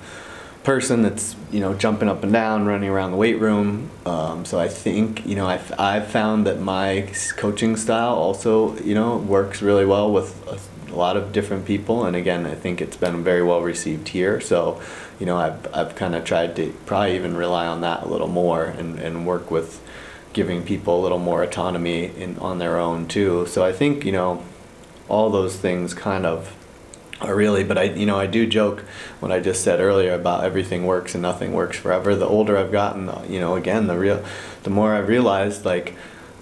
person 0.63 1.03
that's, 1.03 1.35
you 1.51 1.59
know, 1.59 1.75
jumping 1.75 2.09
up 2.09 2.23
and 2.23 2.33
down, 2.33 2.67
running 2.67 2.89
around 2.89 3.11
the 3.11 3.17
weight 3.17 3.41
room. 3.41 3.91
Um, 4.07 4.45
so 4.45 4.61
I 4.61 4.69
think, 4.69 5.27
you 5.27 5.35
know, 5.35 5.47
I've, 5.47 5.73
I've 5.77 6.07
found 6.07 6.47
that 6.47 6.61
my 6.61 7.11
coaching 7.37 7.77
style 7.77 8.15
also, 8.15 8.79
you 8.79 8.95
know, 8.95 9.17
works 9.17 9.61
really 9.61 9.85
well 9.85 10.13
with 10.13 10.41
a 10.47 10.57
a 10.95 10.97
lot 10.97 11.17
of 11.17 11.33
different 11.33 11.67
people 11.67 12.05
and 12.05 12.15
again 12.15 12.47
i 12.47 12.55
think 12.55 12.81
it's 12.81 12.97
been 12.97 13.25
very 13.25 13.43
well 13.43 13.61
received 13.61 14.09
here 14.09 14.41
so 14.41 14.81
you 15.19 15.27
know 15.27 15.37
i've, 15.37 15.75
I've 15.75 15.95
kind 15.95 16.15
of 16.15 16.25
tried 16.25 16.57
to 16.57 16.73
probably 16.87 17.17
even 17.17 17.37
rely 17.37 17.67
on 17.67 17.81
that 17.83 18.03
a 18.03 18.09
little 18.09 18.29
more 18.29 18.65
and, 18.65 18.99
and 18.99 19.27
work 19.27 19.51
with 19.51 19.81
giving 20.35 20.65
people 20.65 21.01
a 21.01 21.03
little 21.03 21.19
more 21.19 21.43
autonomy 21.43 22.07
in 22.07 22.37
on 22.39 22.59
their 22.59 22.77
own 22.77 23.07
too. 23.09 23.47
So 23.47 23.65
i 23.65 23.73
think 23.73 24.05
you 24.05 24.13
know 24.13 24.45
all 25.09 25.31
those 25.31 25.57
things 25.57 25.95
kind 25.95 26.27
of 26.27 26.55
are 27.21 27.35
really 27.35 27.63
but 27.63 27.79
i 27.79 27.85
you 27.85 28.05
know 28.05 28.19
i 28.19 28.27
do 28.27 28.47
joke 28.47 28.81
what 29.21 29.31
i 29.31 29.39
just 29.39 29.63
said 29.63 29.81
earlier 29.81 30.13
about 30.13 30.45
everything 30.45 30.85
works 30.85 31.15
and 31.15 31.23
nothing 31.23 31.53
works 31.53 31.79
forever. 31.79 32.15
The 32.15 32.27
older 32.27 32.59
i've 32.59 32.73
gotten 32.73 33.11
you 33.33 33.41
know 33.41 33.55
again 33.55 33.87
the 33.87 33.97
real 33.97 34.23
the 34.65 34.71
more 34.71 34.95
i've 34.95 35.09
realized 35.09 35.65
like 35.65 35.95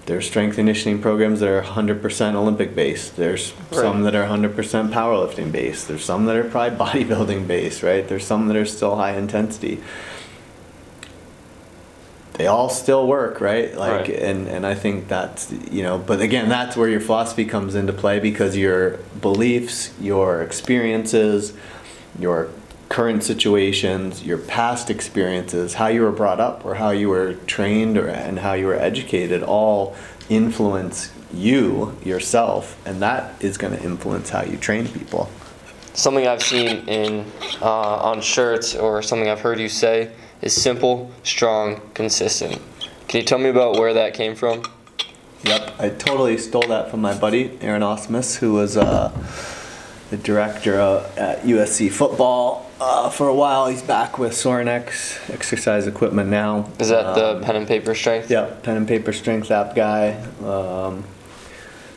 there's 0.06 0.26
strength 0.26 0.56
conditioning 0.56 1.00
programs 1.00 1.40
that 1.40 1.48
are 1.48 1.62
100% 1.62 2.34
Olympic 2.34 2.74
based. 2.74 3.16
There's 3.16 3.54
some 3.70 4.02
that 4.02 4.14
are 4.16 4.26
100% 4.26 4.54
powerlifting 4.90 5.52
based. 5.52 5.86
There's 5.88 6.04
some 6.04 6.26
that 6.26 6.36
are 6.36 6.44
probably 6.44 6.76
bodybuilding 7.04 7.46
based, 7.46 7.82
right? 7.82 8.06
There's 8.06 8.26
some 8.26 8.48
that 8.48 8.56
are 8.56 8.64
still 8.66 8.96
high 8.96 9.16
intensity. 9.16 9.80
They 12.34 12.46
all 12.46 12.68
still 12.70 13.06
work, 13.06 13.40
right? 13.40 13.76
Like, 13.76 14.08
Right. 14.08 14.18
and 14.18 14.48
and 14.48 14.66
I 14.66 14.74
think 14.74 15.06
that's 15.06 15.52
you 15.70 15.82
know, 15.82 15.98
but 15.98 16.20
again, 16.20 16.48
that's 16.48 16.76
where 16.76 16.88
your 16.88 17.00
philosophy 17.00 17.44
comes 17.44 17.74
into 17.74 17.92
play 17.92 18.20
because 18.20 18.56
your 18.56 18.96
beliefs, 19.20 19.92
your 20.00 20.40
experiences, 20.42 21.52
your 22.18 22.48
current 22.92 23.24
situations, 23.24 24.22
your 24.22 24.36
past 24.36 24.90
experiences, 24.90 25.72
how 25.72 25.86
you 25.86 26.02
were 26.02 26.12
brought 26.12 26.38
up 26.38 26.62
or 26.62 26.74
how 26.74 26.90
you 26.90 27.08
were 27.08 27.32
trained 27.46 27.96
or 27.96 28.06
and 28.06 28.38
how 28.38 28.52
you 28.52 28.66
were 28.66 28.74
educated 28.74 29.42
all 29.42 29.96
influence 30.28 31.10
you 31.32 31.96
yourself 32.04 32.78
and 32.86 33.00
that 33.00 33.42
is 33.42 33.56
going 33.56 33.74
to 33.74 33.82
influence 33.82 34.28
how 34.28 34.42
you 34.42 34.58
train 34.58 34.86
people. 34.86 35.30
Something 35.94 36.26
I've 36.26 36.42
seen 36.42 36.86
in 36.86 37.24
uh, 37.62 38.10
on 38.10 38.20
shirts 38.20 38.74
or 38.74 39.00
something 39.00 39.30
I've 39.30 39.40
heard 39.40 39.58
you 39.58 39.70
say 39.70 40.12
is 40.42 40.52
simple, 40.52 41.10
strong, 41.22 41.80
consistent. 41.94 42.60
Can 43.08 43.20
you 43.20 43.24
tell 43.24 43.38
me 43.38 43.48
about 43.48 43.78
where 43.78 43.94
that 43.94 44.12
came 44.12 44.34
from? 44.34 44.64
Yep, 45.44 45.76
I 45.78 45.88
totally 45.88 46.36
stole 46.36 46.68
that 46.68 46.90
from 46.90 47.00
my 47.00 47.18
buddy 47.18 47.58
Aaron 47.62 47.80
Osmus, 47.80 48.36
who 48.36 48.52
was 48.52 48.76
uh, 48.76 49.10
the 50.12 50.18
director 50.18 50.78
uh, 50.78 51.10
at 51.16 51.40
USC 51.42 51.90
football 51.90 52.70
uh, 52.78 53.08
for 53.08 53.28
a 53.28 53.34
while. 53.34 53.66
He's 53.66 53.80
back 53.80 54.18
with 54.18 54.32
Sorinex 54.32 55.30
exercise 55.32 55.86
equipment 55.86 56.28
now. 56.28 56.68
Is 56.78 56.90
that 56.90 57.14
the 57.14 57.36
Um, 57.36 57.42
pen 57.42 57.56
and 57.56 57.66
paper 57.66 57.94
strength? 57.94 58.30
Yeah, 58.30 58.50
pen 58.62 58.76
and 58.76 58.86
paper 58.86 59.14
strength 59.14 59.50
app 59.50 59.74
guy. 59.74 60.22
Um, 60.44 61.04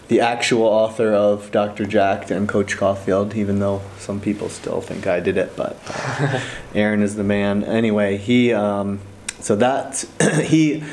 the 0.07 0.22
actual 0.22 0.63
author 0.63 1.13
of 1.13 1.51
Dr. 1.51 1.86
Jacked 1.86 2.31
and 2.31 2.48
Coach 2.48 2.77
Caulfield, 2.77 3.36
even 3.36 3.60
though 3.60 3.81
some 4.00 4.22
people 4.22 4.48
still 4.48 4.79
think 4.79 5.07
I 5.07 5.19
did 5.19 5.36
it, 5.36 5.53
but 5.57 5.77
uh, 5.89 6.39
Aaron 6.74 7.01
is 7.03 7.17
the 7.17 7.24
man. 7.24 7.65
Anyway, 7.65 8.15
he 8.15 8.53
um, 8.53 9.01
so 9.41 9.57
that 9.57 10.05
he 10.45 10.84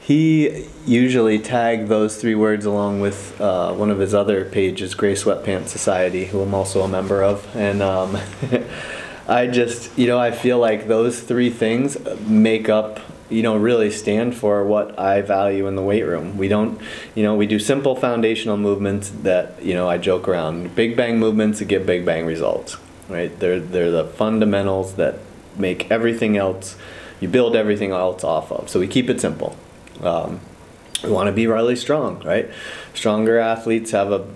he 0.00 0.66
usually 0.86 1.38
tagged 1.38 1.88
those 1.88 2.16
three 2.16 2.34
words 2.34 2.64
along 2.64 3.00
with 3.00 3.38
uh, 3.40 3.72
one 3.74 3.90
of 3.90 3.98
his 3.98 4.14
other 4.14 4.44
pages, 4.44 4.94
Gray 4.94 5.14
Sweatpants 5.14 5.68
Society, 5.68 6.24
who 6.26 6.40
I'm 6.40 6.54
also 6.54 6.82
a 6.82 6.88
member 6.88 7.22
of, 7.22 7.46
and 7.54 7.82
um, 7.82 8.18
I 9.28 9.46
just 9.46 9.96
you 9.98 10.06
know 10.06 10.18
I 10.18 10.30
feel 10.30 10.58
like 10.58 10.88
those 10.88 11.20
three 11.20 11.50
things 11.50 11.98
make 12.26 12.68
up 12.68 12.98
you 13.28 13.42
know 13.42 13.56
really 13.56 13.90
stand 13.90 14.34
for 14.34 14.64
what 14.64 14.98
I 14.98 15.20
value 15.20 15.66
in 15.66 15.76
the 15.76 15.82
weight 15.82 16.02
room. 16.02 16.38
We 16.38 16.48
don't 16.48 16.80
you 17.14 17.22
know 17.22 17.36
we 17.36 17.46
do 17.46 17.58
simple 17.58 17.94
foundational 17.94 18.56
movements 18.56 19.10
that 19.22 19.62
you 19.62 19.74
know 19.74 19.88
I 19.88 19.98
joke 19.98 20.26
around 20.26 20.74
big 20.74 20.96
bang 20.96 21.18
movements 21.18 21.58
that 21.58 21.66
get 21.66 21.84
big 21.84 22.06
bang 22.06 22.24
results. 22.24 22.78
Right? 23.08 23.38
They're 23.38 23.60
they're 23.60 23.90
the 23.90 24.04
fundamentals 24.04 24.94
that 24.94 25.18
make 25.56 25.90
everything 25.90 26.38
else 26.38 26.76
you 27.20 27.28
build 27.28 27.54
everything 27.54 27.90
else 27.92 28.24
off 28.24 28.50
of. 28.50 28.70
So 28.70 28.80
we 28.80 28.88
keep 28.88 29.10
it 29.10 29.20
simple. 29.20 29.54
Um, 30.02 30.40
we 31.02 31.10
want 31.10 31.28
to 31.28 31.32
be 31.32 31.46
really 31.46 31.76
strong, 31.76 32.22
right? 32.24 32.50
Stronger 32.94 33.38
athletes 33.38 33.92
have 33.92 34.12
a 34.12 34.26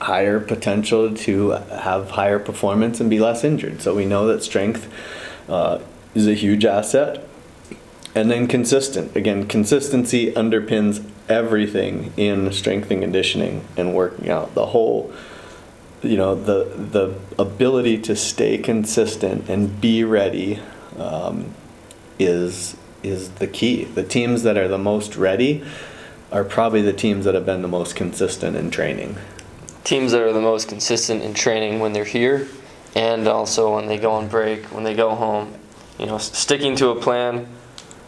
higher 0.00 0.40
potential 0.40 1.14
to 1.14 1.50
have 1.50 2.10
higher 2.10 2.38
performance 2.38 3.00
and 3.00 3.08
be 3.08 3.20
less 3.20 3.44
injured. 3.44 3.80
So 3.80 3.94
we 3.94 4.04
know 4.04 4.26
that 4.26 4.42
strength 4.42 4.92
uh, 5.48 5.78
is 6.14 6.26
a 6.26 6.34
huge 6.34 6.64
asset. 6.64 7.26
And 8.14 8.30
then 8.30 8.46
consistent. 8.46 9.16
Again, 9.16 9.48
consistency 9.48 10.32
underpins 10.32 11.02
everything 11.30 12.12
in 12.18 12.52
strength 12.52 12.90
and 12.90 13.00
conditioning 13.00 13.64
and 13.76 13.94
working 13.94 14.28
out. 14.28 14.54
The 14.54 14.66
whole, 14.66 15.10
you 16.02 16.18
know, 16.18 16.34
the 16.34 16.64
the 16.64 17.18
ability 17.38 17.98
to 18.02 18.14
stay 18.14 18.58
consistent 18.58 19.48
and 19.48 19.80
be 19.80 20.04
ready 20.04 20.60
um, 20.98 21.54
is 22.18 22.76
is 23.02 23.30
the 23.30 23.46
key. 23.46 23.84
The 23.84 24.02
teams 24.02 24.42
that 24.42 24.56
are 24.56 24.68
the 24.68 24.78
most 24.78 25.16
ready 25.16 25.64
are 26.30 26.44
probably 26.44 26.82
the 26.82 26.92
teams 26.92 27.24
that 27.24 27.34
have 27.34 27.44
been 27.44 27.62
the 27.62 27.68
most 27.68 27.94
consistent 27.94 28.56
in 28.56 28.70
training. 28.70 29.16
Teams 29.84 30.12
that 30.12 30.22
are 30.22 30.32
the 30.32 30.40
most 30.40 30.68
consistent 30.68 31.22
in 31.22 31.34
training 31.34 31.80
when 31.80 31.92
they're 31.92 32.04
here 32.04 32.48
and 32.94 33.26
also 33.26 33.74
when 33.74 33.86
they 33.86 33.98
go 33.98 34.12
on 34.12 34.28
break, 34.28 34.64
when 34.66 34.84
they 34.84 34.94
go 34.94 35.14
home. 35.14 35.54
You 35.98 36.06
know, 36.06 36.18
sticking 36.18 36.74
to 36.76 36.88
a 36.88 37.00
plan 37.00 37.46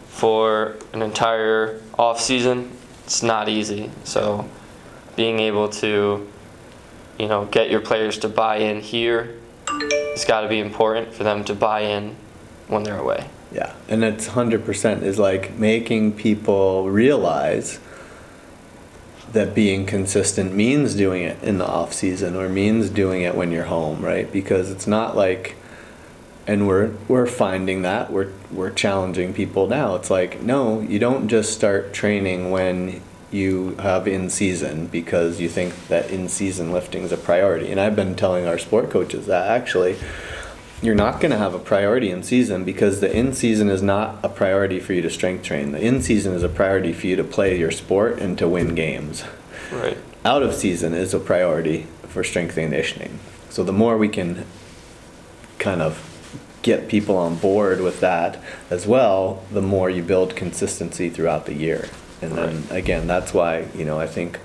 for 0.08 0.76
an 0.92 1.02
entire 1.02 1.80
off 1.98 2.20
season, 2.20 2.70
it's 3.04 3.22
not 3.22 3.48
easy. 3.48 3.90
So 4.04 4.48
being 5.16 5.40
able 5.40 5.68
to, 5.68 6.30
you 7.18 7.28
know, 7.28 7.44
get 7.46 7.70
your 7.70 7.80
players 7.80 8.18
to 8.18 8.28
buy 8.28 8.56
in 8.56 8.80
here, 8.80 9.34
it's 9.68 10.24
got 10.24 10.42
to 10.42 10.48
be 10.48 10.60
important 10.60 11.12
for 11.12 11.24
them 11.24 11.44
to 11.44 11.54
buy 11.54 11.80
in 11.80 12.16
when 12.68 12.82
they're 12.84 12.98
away. 12.98 13.28
Yeah, 13.52 13.72
and 13.88 14.02
it's 14.02 14.28
hundred 14.28 14.64
percent 14.64 15.02
is 15.02 15.18
like 15.18 15.54
making 15.54 16.14
people 16.14 16.90
realize 16.90 17.78
that 19.32 19.54
being 19.54 19.84
consistent 19.84 20.54
means 20.54 20.94
doing 20.94 21.22
it 21.22 21.42
in 21.42 21.58
the 21.58 21.66
off 21.66 21.92
season 21.92 22.36
or 22.36 22.48
means 22.48 22.88
doing 22.88 23.22
it 23.22 23.34
when 23.34 23.50
you're 23.50 23.64
home, 23.64 24.04
right? 24.04 24.30
Because 24.32 24.70
it's 24.70 24.86
not 24.86 25.16
like 25.16 25.56
and 26.46 26.66
we're 26.66 26.92
we're 27.08 27.26
finding 27.26 27.82
that 27.82 28.12
we're 28.12 28.30
we're 28.50 28.70
challenging 28.70 29.32
people 29.32 29.66
now. 29.66 29.94
It's 29.94 30.10
like 30.10 30.42
no, 30.42 30.80
you 30.80 30.98
don't 30.98 31.28
just 31.28 31.52
start 31.52 31.92
training 31.92 32.50
when 32.50 33.00
you 33.30 33.74
have 33.76 34.06
in 34.06 34.30
season 34.30 34.86
because 34.86 35.40
you 35.40 35.48
think 35.48 35.88
that 35.88 36.10
in 36.10 36.28
season 36.28 36.72
lifting 36.72 37.02
is 37.02 37.12
a 37.12 37.16
priority. 37.16 37.70
And 37.70 37.80
I've 37.80 37.96
been 37.96 38.14
telling 38.14 38.46
our 38.46 38.58
sport 38.58 38.90
coaches 38.90 39.26
that 39.26 39.48
actually 39.48 39.96
you're 40.82 40.94
not 40.94 41.20
going 41.20 41.30
to 41.30 41.38
have 41.38 41.54
a 41.54 41.58
priority 41.58 42.10
in 42.10 42.22
season 42.22 42.64
because 42.64 43.00
the 43.00 43.14
in 43.14 43.32
season 43.32 43.68
is 43.68 43.82
not 43.82 44.18
a 44.22 44.28
priority 44.28 44.80
for 44.80 44.92
you 44.92 45.02
to 45.02 45.10
strength 45.10 45.44
train. 45.44 45.72
The 45.72 45.80
in 45.80 46.02
season 46.02 46.34
is 46.34 46.42
a 46.42 46.48
priority 46.48 46.92
for 46.92 47.06
you 47.06 47.16
to 47.16 47.24
play 47.24 47.58
your 47.58 47.70
sport 47.70 48.18
and 48.18 48.36
to 48.38 48.48
win 48.48 48.74
games. 48.74 49.24
Right. 49.72 49.96
Out 50.24 50.42
of 50.42 50.54
season 50.54 50.94
is 50.94 51.14
a 51.14 51.20
priority 51.20 51.86
for 52.08 52.22
strength 52.22 52.56
and 52.56 52.70
conditioning. 52.70 53.18
So 53.50 53.64
the 53.64 53.72
more 53.72 53.96
we 53.96 54.08
can 54.08 54.44
kind 55.58 55.80
of 55.80 56.10
get 56.62 56.88
people 56.88 57.16
on 57.16 57.36
board 57.36 57.80
with 57.80 58.00
that 58.00 58.42
as 58.70 58.86
well, 58.86 59.44
the 59.52 59.62
more 59.62 59.90
you 59.90 60.02
build 60.02 60.34
consistency 60.34 61.10
throughout 61.10 61.46
the 61.46 61.54
year. 61.54 61.88
And 62.22 62.32
then 62.32 62.64
again, 62.70 63.06
that's 63.06 63.34
why, 63.34 63.66
you 63.74 63.84
know, 63.84 64.00
I 64.00 64.06
think 64.06 64.40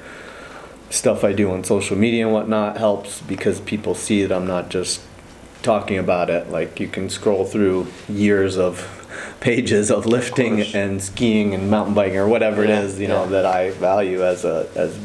stuff 0.90 1.24
I 1.24 1.34
do 1.34 1.52
on 1.52 1.64
social 1.64 1.98
media 1.98 2.26
and 2.26 2.34
whatnot 2.34 2.78
helps 2.78 3.22
because 3.22 3.62
people 3.62 3.96
see 3.96 4.24
that 4.26 4.36
I'm 4.36 4.48
not 4.48 4.70
just 4.70 5.02
talking 5.62 5.98
about 5.98 6.30
it. 6.30 6.50
Like 6.50 6.80
you 6.80 6.88
can 6.88 7.10
scroll 7.10 7.46
through 7.46 7.88
years 8.08 8.58
of 8.58 8.96
pages 9.40 9.92
of 9.92 10.06
lifting 10.06 10.58
course. 10.58 10.76
and 10.76 11.02
skiing 11.02 11.54
and 11.54 11.70
mountain 11.70 11.94
biking 11.94 12.18
or 12.18 12.28
whatever 12.28 12.64
Yeah, 12.66 12.80
it 12.80 12.84
is, 12.86 13.00
you 13.00 13.08
know, 13.08 13.24
yeah. 13.24 13.30
that 13.32 13.46
I 13.46 13.72
value 13.72 14.24
as 14.24 14.46
a 14.46 14.68
as 14.76 14.98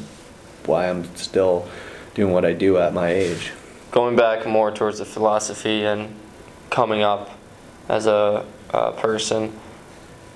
why 0.67 0.89
I'm 0.89 1.05
still 1.17 1.69
doing 2.15 2.33
what 2.33 2.45
I 2.45 2.53
do 2.53 2.79
at 2.79 2.95
my 2.95 3.11
age. 3.11 3.53
going 3.91 4.17
back 4.17 4.47
more 4.47 4.71
towards 4.73 4.99
the 4.99 5.05
philosophy 5.05 5.85
and 5.85 6.15
coming 6.71 7.03
up 7.03 7.31
as 7.89 8.07
a, 8.07 8.45
uh 8.73 8.91
person, 8.93 9.53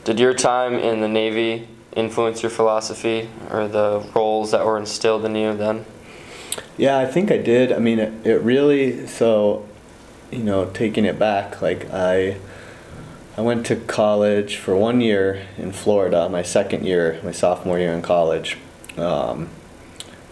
did 0.05 0.19
your 0.21 0.35
time 0.35 0.75
in 0.75 1.01
the 1.01 1.09
Navy 1.09 1.67
influence 1.97 2.43
your 2.43 2.51
philosophy 2.51 3.29
or 3.51 3.67
the 3.67 4.05
roles 4.15 4.51
that 4.53 4.65
were 4.67 4.79
instilled 4.79 5.25
in 5.25 5.35
you 5.35 5.57
then? 5.57 5.85
Yeah, 6.77 6.99
I 6.99 7.07
think 7.07 7.31
I 7.33 7.39
did. 7.39 7.73
I 7.73 7.79
mean, 7.79 7.99
it, 7.99 8.27
it 8.27 8.41
really 8.43 9.07
so, 9.07 9.67
you 10.31 10.43
know, 10.43 10.67
taking 10.67 11.05
it 11.05 11.19
back, 11.19 11.63
like 11.63 11.91
I, 11.93 12.37
I 13.37 13.41
went 13.41 13.67
to 13.67 13.77
college 13.77 14.57
for 14.57 14.77
one 14.77 15.01
year 15.01 15.47
in 15.57 15.73
Florida, 15.73 16.29
my 16.29 16.43
second 16.43 16.85
year, 16.85 17.21
my 17.23 17.33
sophomore 17.33 17.79
year 17.79 17.93
in 17.93 18.03
college, 18.03 18.59
um, 18.97 19.49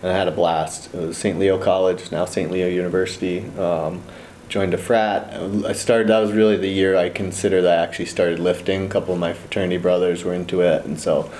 and 0.02 0.12
I 0.12 0.16
had 0.16 0.28
a 0.28 0.32
blast. 0.32 0.94
It 0.94 1.00
was 1.00 1.16
St. 1.16 1.38
Leo 1.38 1.58
College, 1.58 2.10
now 2.12 2.24
St. 2.24 2.50
Leo 2.50 2.68
University. 2.68 3.46
Um, 3.58 4.02
joined 4.48 4.74
a 4.74 4.78
frat. 4.78 5.32
I 5.64 5.72
started. 5.72 6.08
That 6.08 6.20
was 6.20 6.32
really 6.32 6.56
the 6.56 6.68
year 6.68 6.96
I 6.96 7.08
consider 7.08 7.62
that 7.62 7.78
I 7.78 7.82
actually 7.82 8.04
started 8.06 8.38
lifting. 8.38 8.86
A 8.86 8.88
couple 8.88 9.14
of 9.14 9.18
my 9.20 9.32
fraternity 9.32 9.78
brothers 9.78 10.24
were 10.24 10.34
into 10.34 10.60
it, 10.60 10.84
and 10.84 11.00
so. 11.00 11.30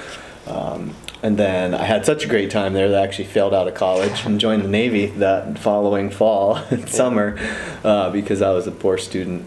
Um, 0.47 0.95
and 1.27 1.37
then 1.37 1.75
I 1.75 1.83
had 1.83 2.07
such 2.07 2.25
a 2.25 2.29
great 2.29 2.53
time 2.53 2.73
there 2.73 2.89
that 2.89 3.03
I 3.03 3.03
actually 3.03 3.25
failed 3.25 3.53
out 3.53 3.67
of 3.67 3.75
college 3.75 4.25
and 4.25 4.39
joined 4.39 4.63
the 4.63 4.69
Navy 4.69 5.07
that 5.07 5.59
following 5.59 6.09
fall 6.09 6.55
and 6.71 6.89
summer 6.89 7.37
uh, 7.83 8.11
because 8.11 8.41
I 8.43 8.51
was 8.51 8.69
a 8.69 8.71
poor 8.71 8.97
student 8.97 9.45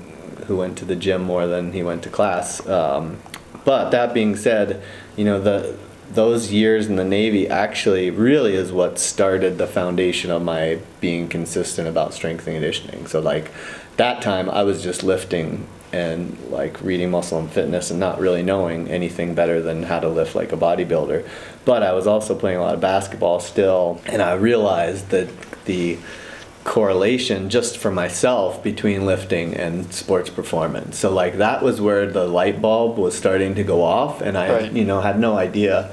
who 0.47 0.57
went 0.57 0.77
to 0.79 0.83
the 0.83 0.97
gym 0.97 1.21
more 1.23 1.47
than 1.47 1.71
he 1.71 1.81
went 1.81 2.03
to 2.03 2.09
class. 2.09 2.67
Um, 2.67 3.19
but 3.63 3.91
that 3.91 4.13
being 4.13 4.35
said, 4.35 4.83
you 5.15 5.23
know 5.23 5.39
the 5.39 5.77
those 6.11 6.51
years 6.51 6.87
in 6.87 6.97
the 6.97 7.05
Navy 7.05 7.47
actually 7.47 8.09
really 8.09 8.55
is 8.55 8.73
what 8.73 8.99
started 8.99 9.57
the 9.57 9.67
foundation 9.67 10.31
of 10.31 10.41
my 10.41 10.79
being 10.99 11.29
consistent 11.29 11.87
about 11.87 12.13
strength 12.13 12.45
and 12.45 12.55
conditioning. 12.57 13.07
So 13.07 13.21
like 13.21 13.51
that 13.95 14.21
time 14.21 14.49
I 14.49 14.63
was 14.63 14.83
just 14.83 15.01
lifting 15.01 15.65
and 15.91 16.37
like 16.49 16.81
reading 16.81 17.09
muscle 17.11 17.39
and 17.39 17.49
fitness 17.49 17.89
and 17.91 17.99
not 17.99 18.19
really 18.19 18.43
knowing 18.43 18.87
anything 18.89 19.33
better 19.33 19.61
than 19.61 19.83
how 19.83 19.99
to 19.99 20.07
lift 20.07 20.35
like 20.35 20.51
a 20.51 20.57
bodybuilder. 20.57 21.27
But 21.65 21.83
I 21.83 21.93
was 21.93 22.07
also 22.07 22.35
playing 22.35 22.57
a 22.57 22.61
lot 22.61 22.75
of 22.75 22.81
basketball 22.81 23.39
still, 23.39 24.01
and 24.05 24.21
I 24.21 24.33
realized 24.33 25.09
that 25.09 25.29
the 25.65 25.97
correlation 26.63 27.49
just 27.49 27.77
for 27.77 27.89
myself 27.89 28.61
between 28.61 29.05
lifting 29.05 29.55
and 29.55 29.91
sports 29.93 30.29
performance. 30.29 30.97
So 30.99 31.11
like 31.11 31.37
that 31.37 31.63
was 31.63 31.81
where 31.81 32.05
the 32.05 32.27
light 32.27 32.61
bulb 32.61 32.97
was 32.97 33.17
starting 33.17 33.55
to 33.55 33.63
go 33.63 33.81
off 33.81 34.21
and 34.21 34.37
I 34.37 34.51
Right. 34.51 34.71
you 34.71 34.83
know 34.85 35.01
had 35.01 35.19
no 35.19 35.37
idea. 35.37 35.91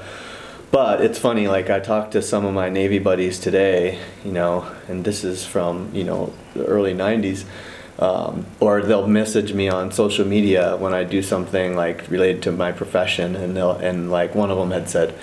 But 0.69 1.01
it's 1.01 1.17
funny 1.17 1.47
like 1.47 1.69
I 1.69 1.79
talked 1.79 2.11
to 2.11 2.21
some 2.21 2.45
of 2.45 2.53
my 2.53 2.69
navy 2.69 2.99
buddies 2.99 3.39
today, 3.39 3.99
you 4.25 4.31
know, 4.33 4.69
and 4.89 5.05
this 5.05 5.23
is 5.23 5.45
from, 5.45 5.89
you 5.93 6.03
know, 6.03 6.33
the 6.53 6.65
early 6.65 6.93
90s. 6.93 7.45
Um, 7.99 8.45
or 8.59 8.83
they'll 8.83 9.07
message 9.07 9.53
me 9.53 9.69
on 9.69 9.91
social 9.91 10.23
media 10.25 10.77
when 10.77 10.93
I 10.93 11.03
do 11.03 11.23
something 11.23 11.75
like 11.75 12.07
related 12.11 12.43
to 12.43 12.51
my 12.51 12.71
profession 12.71 13.35
and 13.35 13.57
they'll 13.57 13.71
and 13.71 14.11
like 14.11 14.35
one 14.35 14.51
of 14.51 14.57
them 14.59 14.69
had 14.69 14.87
said 14.87 15.15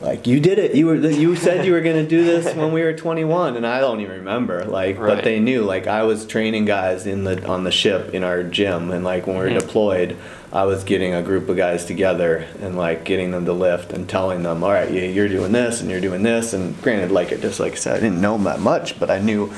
like 0.00 0.26
you 0.28 0.38
did 0.38 0.58
it 0.60 0.76
you 0.76 0.86
were 0.86 0.94
you 0.94 1.34
said 1.34 1.64
you 1.66 1.72
were 1.72 1.80
going 1.80 1.96
to 1.96 2.08
do 2.08 2.24
this 2.24 2.54
when 2.56 2.72
we 2.72 2.82
were 2.82 2.92
21 2.92 3.56
and 3.56 3.64
i 3.64 3.78
don't 3.80 4.00
even 4.00 4.16
remember 4.18 4.64
like 4.64 4.98
Right. 4.98 5.14
but 5.14 5.24
they 5.24 5.38
knew 5.38 5.62
like 5.62 5.86
i 5.86 6.02
was 6.02 6.26
training 6.26 6.64
guys 6.64 7.06
in 7.06 7.22
the 7.22 7.44
on 7.48 7.62
the 7.62 7.70
ship 7.70 8.12
in 8.12 8.24
our 8.24 8.42
gym 8.42 8.90
and 8.90 9.04
like 9.04 9.28
when 9.28 9.36
we 9.38 9.44
were 9.44 9.50
Mhm. 9.50 9.60
deployed 9.60 10.16
i 10.52 10.64
was 10.64 10.82
getting 10.82 11.14
a 11.14 11.22
group 11.22 11.48
of 11.48 11.56
guys 11.56 11.84
together 11.84 12.46
and 12.60 12.76
like 12.76 13.04
getting 13.04 13.30
them 13.30 13.44
to 13.44 13.52
lift 13.52 13.92
and 13.92 14.08
telling 14.08 14.42
them 14.42 14.64
all 14.64 14.70
right 14.72 14.90
yeah, 14.90 15.02
you're 15.04 15.28
doing 15.28 15.52
this 15.52 15.80
and 15.80 15.88
you're 15.88 16.00
doing 16.00 16.24
this 16.24 16.52
and 16.52 16.80
granted 16.82 17.12
like 17.12 17.30
it 17.30 17.40
just 17.40 17.60
like 17.60 17.72
i 17.72 17.76
said 17.76 17.96
i 17.96 18.00
didn't 18.00 18.20
know 18.20 18.36
that 18.38 18.58
much 18.60 18.98
but 18.98 19.08
i 19.08 19.20
knew 19.20 19.52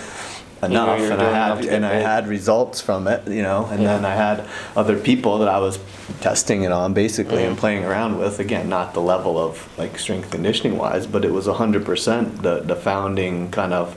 enough 0.73 1.01
you 1.01 1.11
and 1.13 1.23
i 1.23 1.31
had 1.31 1.65
and 1.67 1.85
i 1.87 1.95
had 1.95 2.27
results 2.29 2.81
from 2.81 3.07
it 3.09 3.27
you 3.29 3.43
know 3.43 3.67
and 3.71 3.83
Yeah. 3.83 3.95
then 3.95 4.05
i 4.05 4.15
had 4.15 4.45
other 4.77 4.97
people 4.99 5.39
that 5.39 5.49
i 5.49 5.59
was 5.59 5.79
testing 6.21 6.63
it 6.63 6.73
on 6.73 6.93
basically 6.95 7.45
and 7.45 7.57
Mhm. 7.57 7.61
playing 7.61 7.85
around 7.85 8.19
with 8.19 8.39
again 8.41 8.69
not 8.69 8.95
the 8.95 9.01
level 9.01 9.39
of 9.39 9.69
like 9.79 9.99
strength 9.99 10.31
conditioning 10.31 10.77
wise 10.79 11.07
but 11.07 11.25
it 11.25 11.33
was 11.33 11.47
100% 11.47 12.43
the 12.43 12.61
the 12.61 12.77
founding 12.77 13.51
kind 13.51 13.73
of 13.73 13.95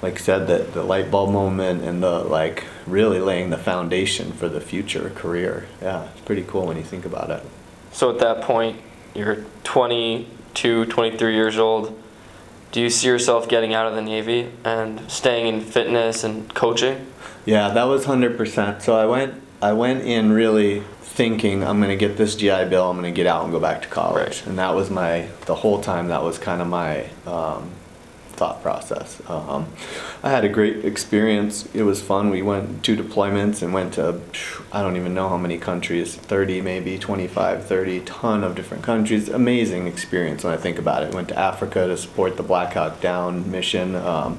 like 0.00 0.14
I 0.20 0.22
said 0.22 0.46
that 0.46 0.74
the 0.74 0.84
light 0.84 1.10
bulb 1.10 1.30
moment 1.32 1.82
and 1.82 2.00
the 2.02 2.18
like 2.20 2.64
really 2.86 3.18
laying 3.20 3.50
the 3.50 3.56
foundation 3.58 4.30
for 4.32 4.48
the 4.48 4.60
future 4.60 5.10
career 5.14 5.66
yeah 5.82 6.04
it's 6.12 6.20
pretty 6.24 6.44
cool 6.46 6.66
when 6.66 6.76
you 6.76 6.84
think 6.84 7.04
about 7.04 7.30
it 7.30 7.42
So 7.92 8.10
at 8.10 8.18
that 8.20 8.42
point, 8.42 8.76
you're 9.14 9.38
22, 9.64 10.84
23 10.86 11.34
years 11.34 11.58
old. 11.58 11.98
Do 12.72 12.80
you 12.80 12.90
see 12.90 13.06
yourself 13.08 13.48
getting 13.48 13.72
out 13.74 13.86
of 13.86 13.94
the 13.94 14.02
Navy 14.02 14.50
and 14.64 15.10
staying 15.10 15.46
in 15.46 15.60
fitness 15.62 16.22
and 16.24 16.52
coaching? 16.54 17.06
Yeah, 17.46 17.70
that 17.70 17.84
was 17.84 18.04
hundred 18.04 18.36
percent. 18.36 18.82
So 18.82 18.94
I 18.94 19.06
went, 19.06 19.34
I 19.62 19.72
went 19.72 20.02
in 20.04 20.32
really 20.32 20.82
thinking 21.00 21.64
I'm 21.64 21.80
gonna 21.80 21.96
get 21.96 22.16
this 22.18 22.36
GI 22.36 22.66
Bill. 22.66 22.90
I'm 22.90 22.96
gonna 22.96 23.10
get 23.10 23.26
out 23.26 23.42
and 23.44 23.52
go 23.52 23.58
back 23.58 23.82
to 23.82 23.88
college, 23.88 24.18
Right. 24.40 24.46
and 24.46 24.58
that 24.58 24.74
was 24.74 24.90
my 24.90 25.28
the 25.46 25.54
whole 25.54 25.80
time. 25.80 26.08
That 26.08 26.22
was 26.22 26.38
kind 26.38 26.60
of 26.60 26.68
my 26.68 27.06
um, 27.26 27.70
thought 28.38 28.62
process. 28.62 29.20
Um, 29.28 29.66
I 30.22 30.30
had 30.30 30.44
a 30.44 30.48
great 30.48 30.84
experience. 30.84 31.68
It 31.74 31.82
was 31.82 32.00
fun. 32.00 32.30
We 32.30 32.40
went 32.40 32.84
two 32.84 32.96
deployments 32.96 33.62
and 33.62 33.74
went 33.74 33.94
to 33.94 34.20
I 34.72 34.80
don't 34.80 34.96
even 34.96 35.12
know 35.12 35.28
how 35.28 35.38
many 35.38 35.58
countries, 35.58 36.14
30 36.14 36.60
maybe, 36.60 36.98
25, 36.98 37.66
30, 37.66 38.00
ton 38.00 38.44
of 38.44 38.54
different 38.54 38.84
countries. 38.84 39.28
Amazing 39.28 39.88
experience 39.88 40.44
when 40.44 40.54
I 40.54 40.56
think 40.56 40.78
about 40.78 41.02
it. 41.02 41.12
Went 41.12 41.28
to 41.28 41.38
Africa 41.38 41.88
to 41.88 41.96
support 41.96 42.36
the 42.36 42.42
Black 42.44 42.74
Hawk 42.74 43.00
Down 43.00 43.50
mission. 43.50 43.96
Um, 43.96 44.38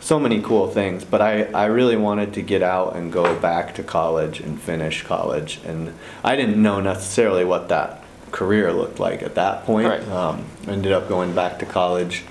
so 0.00 0.18
many 0.18 0.40
cool 0.42 0.68
things, 0.68 1.04
but 1.04 1.20
I, 1.20 1.44
I 1.44 1.66
really 1.66 1.96
wanted 1.96 2.34
to 2.34 2.42
get 2.42 2.62
out 2.62 2.96
and 2.96 3.12
go 3.12 3.38
back 3.38 3.74
to 3.76 3.84
college 3.84 4.40
and 4.40 4.60
finish 4.60 5.04
college. 5.04 5.60
And 5.64 5.94
I 6.24 6.34
didn't 6.34 6.60
know 6.60 6.80
necessarily 6.80 7.44
what 7.44 7.68
that 7.68 8.02
career 8.32 8.72
looked 8.72 8.98
like 8.98 9.22
at 9.22 9.36
that 9.36 9.64
point. 9.64 9.88
Right. 9.88 10.08
Um, 10.08 10.46
ended 10.66 10.92
up 10.92 11.08
going 11.08 11.34
back 11.34 11.60
to 11.60 11.66
college 11.66 12.24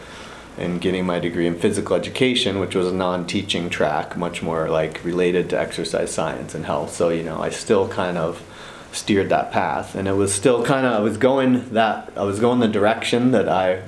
and 0.62 0.80
getting 0.80 1.06
my 1.06 1.20
degree 1.20 1.48
in 1.48 1.56
physical 1.56 1.96
education, 1.96 2.60
which 2.60 2.76
was 2.76 2.88
a 2.88 2.94
non-teaching 2.94 3.70
track, 3.70 4.16
much 4.16 4.42
more 4.42 4.70
like 4.70 5.04
related 5.04 5.50
to 5.50 5.60
exercise 5.60 6.14
science 6.14 6.54
and 6.54 6.66
health. 6.66 6.94
So 6.94 7.10
you 7.10 7.24
know, 7.24 7.42
I 7.42 7.50
still 7.50 7.88
kind 7.88 8.18
of 8.18 8.44
steered 8.92 9.30
that 9.30 9.52
path, 9.52 9.96
and 9.96 10.08
it 10.08 10.14
was 10.14 10.34
still 10.34 10.64
kind 10.64 10.86
of 10.86 10.94
I 10.94 11.00
was 11.00 11.18
going 11.18 11.74
that 11.74 12.14
I 12.16 12.24
was 12.24 12.40
going 12.40 12.60
the 12.60 12.68
direction 12.68 13.32
that 13.32 13.50
I 13.50 13.82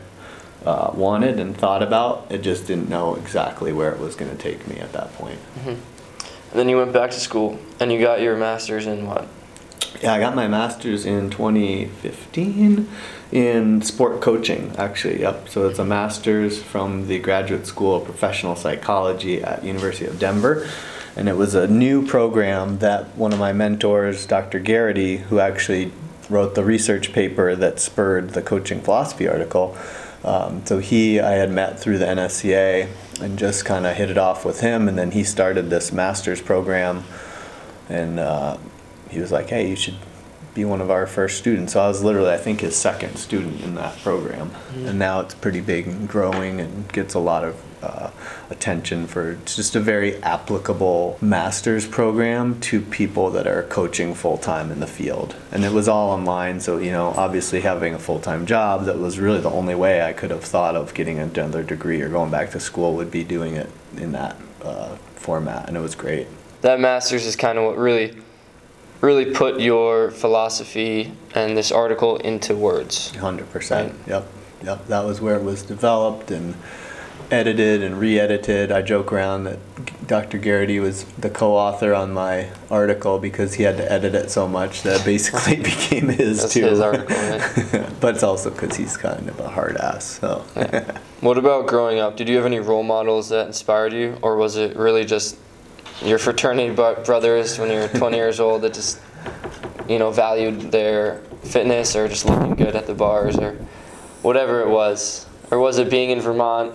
uh, 0.66 0.92
wanted 0.94 1.40
and 1.40 1.56
thought 1.56 1.84
about. 1.84 2.28
It 2.30 2.42
just 2.42 2.68
didn't 2.68 2.90
know 2.90 3.16
exactly 3.16 3.72
where 3.74 3.92
it 3.92 4.00
was 4.00 4.16
going 4.16 4.32
to 4.32 4.38
take 4.38 4.68
me 4.68 4.78
at 4.78 4.94
that 4.94 5.14
point. 5.14 5.40
And 5.66 6.60
then 6.60 6.70
you 6.70 6.78
went 6.78 6.94
back 6.94 7.12
to 7.12 7.20
school 7.20 7.60
and 7.80 7.92
you 7.92 8.00
got 8.00 8.22
your 8.22 8.38
master's 8.38 8.86
in 8.86 9.08
what? 9.08 9.28
Yeah, 10.02 10.14
I 10.14 10.20
got 10.20 10.36
my 10.36 10.48
master's 10.48 11.06
in 11.06 11.30
2015 11.30 12.90
in 13.32 13.82
sport 13.82 14.22
coaching, 14.22 14.74
actually. 14.78 15.22
Yep. 15.22 15.50
So 15.50 15.68
it's 15.70 15.80
a 15.80 15.86
master's 15.86 16.62
from 16.62 17.08
the 17.08 17.20
Graduate 17.20 17.66
School 17.66 17.96
of 17.96 18.06
Professional 18.06 18.56
Psychology 18.56 19.42
at 19.42 19.64
University 19.64 20.06
of 20.06 20.20
Denver. 20.20 20.68
And 21.16 21.30
it 21.30 21.38
was 21.38 21.54
a 21.56 21.68
new 21.68 22.06
program 22.06 22.80
that 22.80 23.16
one 23.16 23.34
of 23.34 23.40
my 23.40 23.54
mentors, 23.54 24.26
Dr. 24.26 24.60
Gearity, 24.60 25.20
who 25.20 25.40
actually 25.40 25.92
wrote 26.30 26.56
the 26.56 26.64
research 26.64 27.14
paper 27.14 27.56
that 27.56 27.80
spurred 27.80 28.32
the 28.32 28.42
coaching 28.42 28.82
philosophy 28.82 29.28
article. 29.28 29.78
Um, 30.24 30.66
so 30.66 30.80
he, 30.80 31.20
I 31.20 31.32
had 31.32 31.52
met 31.52 31.80
through 31.80 32.00
the 32.00 32.06
NSCA 32.06 32.90
and 33.22 33.38
just 33.38 33.66
kind 33.66 33.86
of 33.86 33.96
hit 33.96 34.10
it 34.10 34.18
off 34.18 34.44
with 34.44 34.62
him. 34.62 34.88
And 34.88 34.98
then 34.98 35.12
he 35.12 35.24
started 35.24 35.70
this 35.70 35.92
master's 35.92 36.42
program 36.42 37.04
and 37.90 38.20
uh, 38.20 38.58
he 39.13 39.19
was 39.19 39.32
like, 39.32 39.49
"Hey, 39.49 39.69
you 39.69 39.76
should 39.76 39.95
be 40.54 40.65
one 40.65 40.82
of 40.82 40.91
our 40.91 41.08
first 41.08 41.38
students." 41.38 41.73
So 41.73 41.82
I 41.82 41.88
was 41.88 42.04
literally, 42.04 42.32
I 42.32 42.38
think, 42.38 42.62
his 42.62 42.76
second 42.76 43.17
student 43.17 43.62
in 43.62 43.76
that 43.76 43.97
program, 43.99 44.52
and 44.76 44.99
now 44.99 45.21
it's 45.21 45.36
pretty 45.36 45.62
big 45.62 45.88
and 45.88 46.08
growing 46.08 46.60
and 46.60 46.91
gets 46.91 47.13
a 47.13 47.19
lot 47.19 47.43
of 47.43 47.56
uh, 47.84 48.10
attention 48.49 49.08
for. 49.08 49.32
It's 49.32 49.56
just 49.56 49.76
a 49.76 49.80
very 49.80 50.21
applicable 50.23 51.17
master's 51.21 51.88
program 51.88 52.60
to 52.62 52.82
people 52.82 53.30
that 53.32 53.45
are 53.45 53.63
coaching 53.63 54.13
full 54.13 54.38
time 54.38 54.71
in 54.71 54.80
the 54.80 54.88
field, 54.88 55.36
and 55.52 55.63
it 55.63 55.71
was 55.71 55.88
all 55.88 56.12
online. 56.12 56.60
So 56.60 56.78
you 56.78 56.91
know, 56.91 57.13
obviously 57.17 57.62
having 57.62 57.93
a 57.93 57.99
full 57.99 58.19
time 58.19 58.45
job, 58.45 58.86
that 58.86 58.99
was 58.99 59.19
really 59.19 59.41
the 59.41 59.52
only 59.52 59.76
way 59.76 60.02
I 60.02 60.13
could 60.13 60.32
have 60.32 60.43
thought 60.43 60.76
of 60.76 60.93
getting 60.93 61.19
another 61.19 61.63
degree 61.63 62.02
or 62.02 62.10
going 62.10 62.32
back 62.32 62.52
to 62.52 62.60
school 62.60 62.95
would 62.95 63.12
be 63.12 63.23
doing 63.23 63.56
it 63.56 63.69
in 63.97 64.12
that 64.13 64.38
uh, 64.63 64.95
format, 65.15 65.67
and 65.67 65.78
it 65.78 65.82
was 65.82 65.95
great. 65.95 66.28
That 66.62 66.80
master's 66.80 67.26
is 67.26 67.36
kind 67.36 67.58
of 67.58 67.65
what 67.65 67.78
really, 67.78 68.15
really 69.04 69.26
put 69.26 69.60
your 69.60 70.10
philosophy 70.10 71.12
and 71.36 71.58
this 71.58 71.72
article 71.72 72.16
into 72.18 72.56
words. 72.56 73.13
Hundred 73.18 73.52
percent. 73.52 73.94
Yep. 74.08 74.26
Yep. 74.63 74.88
That 74.88 75.06
was 75.06 75.20
where 75.20 75.36
it 75.36 75.44
was 75.44 75.62
developed 75.62 76.32
and 76.32 76.56
edited 77.30 77.84
and 77.84 78.00
re-edited. 78.00 78.72
I 78.72 78.82
joke 78.82 79.12
around 79.12 79.44
that 79.44 79.60
Dr. 80.08 80.39
Gearity 80.39 80.82
was 80.82 81.04
the 81.18 81.30
co-author 81.30 81.94
on 81.94 82.13
my 82.13 82.50
article 82.70 83.20
because 83.20 83.56
he 83.56 83.63
had 83.63 83.76
to 83.78 83.92
edit 83.92 84.16
it 84.16 84.30
so 84.30 84.48
much 84.48 84.84
that 84.84 85.02
it 85.02 85.06
basically 85.06 85.56
became 85.63 86.08
his 86.08 86.42
That's 86.42 86.54
too. 86.54 86.66
his 86.66 86.80
article, 86.89 87.16
right? 87.16 87.89
but 88.00 88.16
it's 88.16 88.24
also 88.24 88.52
because 88.52 88.78
he's 88.78 88.96
kind 88.96 89.28
of 89.28 89.39
a 89.39 89.50
hard 89.50 89.76
ass. 89.78 90.06
So. 90.20 90.46
Yeah. 90.56 90.98
What 91.22 91.38
about 91.38 91.68
growing 91.68 92.00
up? 92.00 92.16
Did 92.16 92.30
you 92.30 92.38
have 92.38 92.46
any 92.46 92.60
role 92.60 92.84
models 92.84 93.30
that 93.30 93.48
inspired 93.48 93.94
you, 93.94 94.18
or 94.22 94.38
was 94.38 94.56
it 94.56 94.78
really 94.78 95.04
just 95.06 95.38
your 96.04 96.18
fraternity 96.18 96.74
brothers 96.74 97.58
when 97.58 97.72
you 97.72 97.80
were 97.80 97.88
20 98.00 98.18
years 98.18 98.39
old 98.39 98.62
that 98.63 98.74
just, 98.74 99.00
you 99.88 100.00
know, 100.00 100.12
valued 100.12 100.72
their 100.72 101.22
fitness 101.44 101.96
or 101.96 102.08
just 102.08 102.26
looking 102.26 102.56
good 102.56 102.76
at 102.76 102.88
the 102.88 102.94
bars 102.94 103.38
or 103.38 103.54
whatever 104.22 104.62
it 104.62 104.70
was? 104.70 105.26
Or 105.52 105.60
was 105.60 105.78
it 105.78 105.89
being 105.89 106.10
in 106.10 106.20
Vermont, 106.20 106.74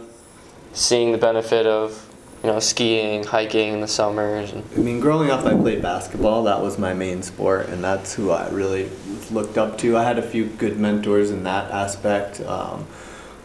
seeing 0.72 1.12
the 1.12 1.18
benefit 1.18 1.66
of, 1.66 2.04
you 2.42 2.50
know, 2.50 2.60
skiing, 2.60 3.24
hiking 3.24 3.74
in 3.74 3.80
the 3.80 3.88
summers? 3.88 4.52
And, 4.52 4.62
I 4.76 4.78
mean, 4.78 5.00
growing 5.00 5.30
up, 5.30 5.44
I 5.44 5.54
played 5.54 5.82
basketball. 5.82 6.44
That 6.44 6.60
was 6.60 6.78
my 6.78 6.94
main 6.94 7.22
sport, 7.22 7.68
and 7.68 7.82
that's 7.82 8.14
who 8.14 8.30
I 8.30 8.48
really 8.50 8.88
looked 9.30 9.58
up 9.58 9.78
to. 9.78 9.96
I 9.96 10.04
had 10.04 10.18
a 10.18 10.22
few 10.22 10.46
good 10.46 10.78
mentors 10.78 11.30
in 11.30 11.42
that 11.44 11.70
aspect. 11.70 12.40
Um, 12.42 12.86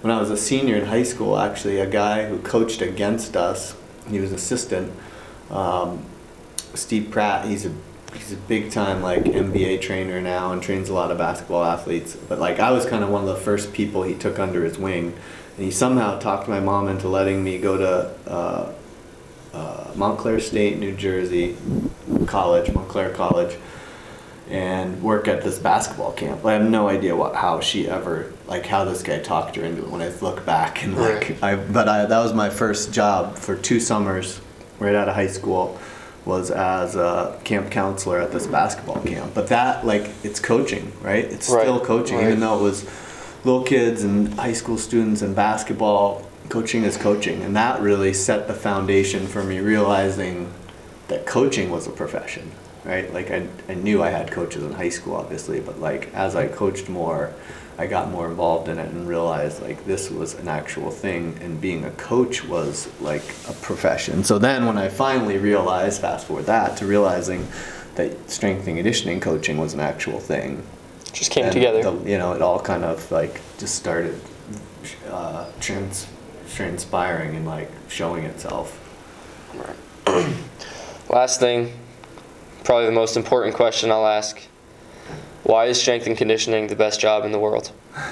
when 0.01 0.11
I 0.11 0.19
was 0.19 0.29
a 0.29 0.37
senior 0.37 0.75
in 0.75 0.85
high 0.85 1.03
school, 1.03 1.39
actually, 1.39 1.79
a 1.79 1.89
guy 1.89 2.27
who 2.27 2.37
coached 2.39 2.81
against 2.81 3.35
us, 3.35 3.75
he 4.09 4.19
was 4.19 4.31
assistant. 4.33 4.91
Um, 5.53 6.03
Steve 6.73 7.09
Pratt, 7.11 7.45
he's 7.45 7.65
a 7.65 7.71
he's 8.13 8.33
a 8.33 8.35
big 8.35 8.71
time 8.71 9.01
like 9.01 9.23
NBA 9.23 9.81
trainer 9.81 10.19
now 10.19 10.51
and 10.51 10.61
trains 10.61 10.89
a 10.89 10.93
lot 10.93 11.11
of 11.11 11.17
basketball 11.17 11.63
athletes. 11.63 12.15
But 12.15 12.39
like 12.39 12.59
I 12.59 12.71
was 12.71 12.85
kind 12.85 13.03
of 13.03 13.09
one 13.09 13.21
of 13.21 13.27
the 13.27 13.41
first 13.41 13.71
people 13.71 14.03
he 14.03 14.15
took 14.15 14.39
under 14.39 14.65
his 14.65 14.77
wing, 14.77 15.13
and 15.55 15.65
he 15.65 15.71
somehow 15.71 16.19
talked 16.19 16.49
my 16.49 16.59
mom 16.59 16.89
into 16.89 17.07
letting 17.07 17.43
me 17.43 17.57
go 17.59 17.77
to. 17.77 18.29
Uh, 18.29 18.73
uh, 19.53 19.91
Montclair 19.95 20.39
State, 20.39 20.79
New 20.79 20.95
Jersey 20.95 21.55
College, 22.25 22.73
Montclair 22.73 23.11
College, 23.11 23.55
and 24.49 25.01
work 25.01 25.27
at 25.27 25.43
this 25.43 25.59
basketball 25.59 26.11
camp. 26.11 26.43
I 26.43 26.53
have 26.53 26.69
no 26.69 26.89
idea 26.89 27.15
what 27.15 27.35
how 27.35 27.59
she 27.59 27.87
ever 27.87 28.33
like 28.47 28.65
how 28.65 28.83
this 28.83 29.03
guy 29.03 29.19
talked 29.19 29.55
her 29.55 29.63
into 29.63 29.83
it 29.83 29.89
when 29.89 30.01
I 30.01 30.09
look 30.21 30.45
back 30.45 30.83
and 30.83 30.97
like. 30.97 31.41
I 31.43 31.55
but 31.55 31.87
I 31.87 32.05
that 32.05 32.19
was 32.19 32.33
my 32.33 32.49
first 32.49 32.91
job 32.91 33.37
for 33.37 33.55
two 33.55 33.79
summers 33.79 34.41
right 34.79 34.95
out 34.95 35.07
of 35.09 35.15
high 35.15 35.27
school. 35.27 35.79
was 36.25 36.49
as 36.51 36.95
a 36.95 37.37
camp 37.43 37.69
counselor 37.69 38.17
at 38.21 38.31
this 38.31 38.47
basketball 38.47 39.01
camp. 39.01 39.33
But 39.33 39.47
that, 39.47 39.85
like, 39.85 40.09
it's 40.23 40.39
coaching, 40.39 40.93
right? 41.01 41.25
It's 41.25 41.49
Right, 41.49 41.63
still 41.63 41.81
coaching, 41.81 42.15
right. 42.17 42.27
even 42.27 42.39
though 42.39 42.57
it 42.59 42.61
was 42.61 42.85
little 43.43 43.63
kids 43.63 44.03
and 44.05 44.33
high 44.35 44.53
school 44.53 44.77
students 44.77 45.21
and 45.21 45.35
basketball. 45.35 46.25
Coaching 46.47 46.83
is 46.85 46.95
coaching, 46.95 47.41
and 47.41 47.55
that 47.57 47.81
really 47.81 48.13
set 48.13 48.47
the 48.47 48.53
foundation 48.53 49.27
for 49.27 49.43
me 49.43 49.59
realizing 49.59 50.53
that 51.09 51.25
coaching 51.25 51.69
was 51.69 51.87
a 51.87 51.89
profession, 51.89 52.51
right? 52.85 53.13
Like 53.13 53.29
I, 53.29 53.47
I 53.67 53.73
knew 53.73 54.01
I 54.01 54.09
had 54.09 54.31
coaches 54.31 54.63
in 54.63 54.71
high 54.71 54.89
school, 54.89 55.15
obviously, 55.15 55.59
but 55.59 55.81
like 55.81 56.09
as 56.13 56.37
I 56.37 56.47
coached 56.47 56.87
more, 56.87 57.33
I 57.77 57.87
got 57.87 58.11
more 58.11 58.27
involved 58.29 58.69
in 58.69 58.77
it 58.77 58.89
and 58.91 59.07
realized 59.07 59.61
like 59.61 59.83
this 59.85 60.09
was 60.11 60.35
an 60.35 60.47
actual 60.47 60.91
thing, 60.91 61.37
and 61.41 61.59
being 61.59 61.85
a 61.85 61.91
coach 61.91 62.43
was 62.45 62.87
like 63.01 63.23
a 63.49 63.53
profession. 63.53 64.23
So 64.23 64.37
then 64.37 64.65
when 64.65 64.77
I 64.77 64.89
finally 64.89 65.37
realized, 65.37 66.01
fast 66.01 66.27
forward 66.27 66.45
that 66.45 66.77
to 66.77 66.85
realizing 66.85 67.47
that 67.95 68.29
strength 68.29 68.67
and 68.67 68.75
conditioning 68.77 69.19
coaching 69.19 69.57
was 69.57 69.73
an 69.73 69.79
actual 69.79 70.19
thing, 70.19 70.61
Just 71.11 71.31
came 71.31 71.45
and 71.45 71.53
together. 71.53 71.81
the- 71.83 72.09
you 72.11 72.17
know, 72.17 72.33
it 72.33 72.41
all 72.41 72.59
kind 72.59 72.83
of 72.83 73.11
like 73.11 73.41
just 73.57 73.75
started 73.75 74.19
uh, 75.09 75.45
trans, 75.59 76.07
transpiring 76.53 77.35
and 77.35 77.45
like 77.47 77.71
showing 77.87 78.23
itself. 78.25 78.79
Last 81.09 81.39
thing, 81.39 81.73
probably 82.63 82.85
the 82.85 82.91
most 82.91 83.15
important 83.17 83.55
question 83.55 83.91
I'll 83.91 84.07
ask. 84.07 84.39
Why 85.43 85.65
is 85.65 85.79
strength 85.79 86.07
and 86.07 86.17
conditioning 86.17 86.67
the 86.67 86.75
best 86.75 86.99
job 86.99 87.25
in 87.25 87.31
the 87.31 87.39
world? 87.39 87.71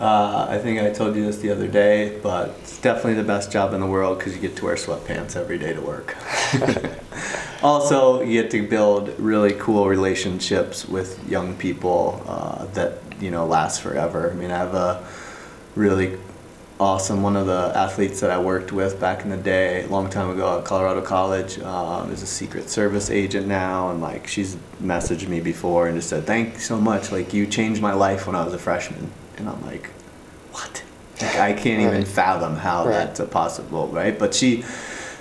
Uh, 0.00 0.48
I 0.50 0.58
think 0.58 0.80
I 0.80 0.90
told 0.90 1.14
you 1.14 1.24
this 1.24 1.38
the 1.38 1.50
other 1.50 1.68
day, 1.68 2.18
but 2.20 2.48
it's 2.60 2.80
definitely 2.80 3.14
the 3.14 3.22
best 3.22 3.52
job 3.52 3.72
in 3.72 3.80
the 3.80 3.86
world 3.86 4.18
because 4.18 4.34
you 4.34 4.40
get 4.40 4.56
to 4.56 4.64
wear 4.64 4.74
sweatpants 4.74 5.36
every 5.36 5.56
day 5.56 5.72
to 5.72 5.80
work. 5.80 6.16
also, 7.62 8.20
you 8.20 8.42
get 8.42 8.50
to 8.50 8.66
build 8.66 9.16
really 9.20 9.52
cool 9.52 9.86
relationships 9.86 10.86
with 10.86 11.26
young 11.28 11.54
people 11.56 12.22
uh, 12.26 12.64
that 12.74 12.98
you 13.20 13.30
know 13.30 13.46
last 13.46 13.82
forever. 13.82 14.30
I 14.30 14.34
mean, 14.34 14.50
I 14.50 14.58
have 14.58 14.74
a 14.74 15.06
really 15.76 16.18
awesome 16.80 17.22
one 17.22 17.36
of 17.36 17.46
the 17.46 17.72
athletes 17.74 18.20
that 18.20 18.30
I 18.30 18.38
worked 18.38 18.72
with 18.72 19.00
back 19.00 19.22
in 19.22 19.30
the 19.30 19.36
day, 19.36 19.84
a 19.84 19.86
long 19.88 20.10
time 20.10 20.30
ago 20.30 20.58
at 20.58 20.64
Colorado 20.64 21.00
College, 21.02 21.58
um, 21.60 22.10
is 22.10 22.22
a 22.22 22.26
Secret 22.26 22.68
Service 22.68 23.10
agent 23.10 23.46
now, 23.46 23.90
and 23.90 24.00
like 24.00 24.26
she's 24.26 24.56
messaged 24.82 25.28
me 25.28 25.40
before 25.40 25.86
and 25.86 25.96
just 25.96 26.08
said, 26.08 26.26
"Thank 26.26 26.54
you 26.54 26.60
so 26.60 26.78
much. 26.80 27.12
Like 27.12 27.32
you 27.32 27.46
changed 27.46 27.80
my 27.80 27.92
life 27.94 28.26
when 28.26 28.34
I 28.36 28.44
was 28.44 28.54
a 28.54 28.58
freshman." 28.58 29.10
And 29.36 29.48
I'm 29.48 29.64
like, 29.64 29.90
"What?" 30.52 30.82
Like 31.20 31.36
I 31.36 31.52
can't 31.52 31.80
even 31.82 32.04
fathom 32.04 32.56
how 32.56 32.84
Right. 32.86 32.92
that's 32.92 33.20
a 33.20 33.26
possible, 33.26 33.88
right? 33.88 34.18
But 34.18 34.34
she 34.34 34.64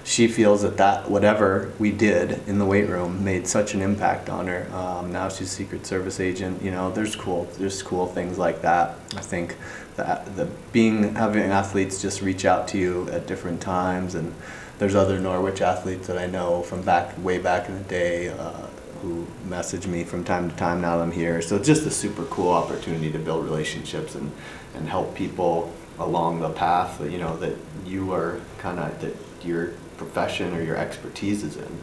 she 0.06 0.28
feels 0.28 0.64
that 0.64 0.78
that 0.78 1.10
whatever 1.10 1.72
we 1.80 1.90
did 1.92 2.42
in 2.48 2.58
the 2.58 2.66
weight 2.66 2.90
room 2.90 3.24
made 3.24 3.48
such 3.48 3.74
an 3.74 3.82
impact 3.82 4.28
on 4.30 4.48
her. 4.48 4.68
Um, 4.74 5.14
now 5.14 5.30
she's 5.30 5.48
a 5.48 5.56
Secret 5.56 5.86
Service 5.86 6.20
agent. 6.20 6.62
You 6.64 6.72
know, 6.72 6.92
there's 6.92 7.16
cool 7.16 7.48
there's 7.60 7.82
cool 7.84 8.08
things 8.08 8.38
like 8.40 8.62
that. 8.64 8.96
I 9.16 9.22
think 9.22 9.56
that 9.96 10.36
the 10.36 10.46
being 10.72 11.16
having 11.16 11.44
athletes 11.44 12.02
just 12.02 12.22
reach 12.22 12.46
out 12.46 12.68
to 12.70 12.78
you 12.78 13.10
at 13.10 13.28
different 13.28 13.62
times, 13.62 14.16
and 14.16 14.34
there's 14.80 14.96
other 14.96 15.20
Norwich 15.20 15.62
athletes 15.62 16.08
that 16.08 16.18
I 16.18 16.26
know 16.26 16.64
from 16.64 16.82
back 16.82 17.18
way 17.24 17.38
back 17.38 17.70
in 17.70 17.76
the 17.76 17.84
day. 17.84 18.30
Uh, 18.30 18.68
who 19.04 19.28
message 19.50 19.86
me 19.86 20.06
from 20.06 20.24
time 20.24 20.50
to 20.50 20.56
time 20.56 20.80
now 20.80 20.96
that 20.96 21.04
I'm 21.04 21.12
here. 21.12 21.42
So 21.42 21.58
it's 21.58 21.68
just 21.68 21.86
a 21.86 21.92
super 21.92 22.24
cool 22.26 22.52
opportunity 22.52 23.12
to 23.12 23.20
build 23.20 23.44
relationships 23.44 24.16
and, 24.16 24.32
and 24.76 24.88
help 24.88 25.14
people 25.14 25.74
along 26.00 26.40
the 26.40 26.50
path 26.50 27.00
that, 27.00 27.12
you 27.12 27.18
know, 27.18 27.36
that 27.38 27.58
you 27.86 28.14
are 28.14 28.40
kind 28.60 28.80
of, 28.80 29.02
that 29.02 29.14
your 29.46 29.74
profession 29.98 30.54
or 30.56 30.64
your 30.64 30.78
expertise 30.78 31.44
is 31.44 31.58
in. 31.58 31.80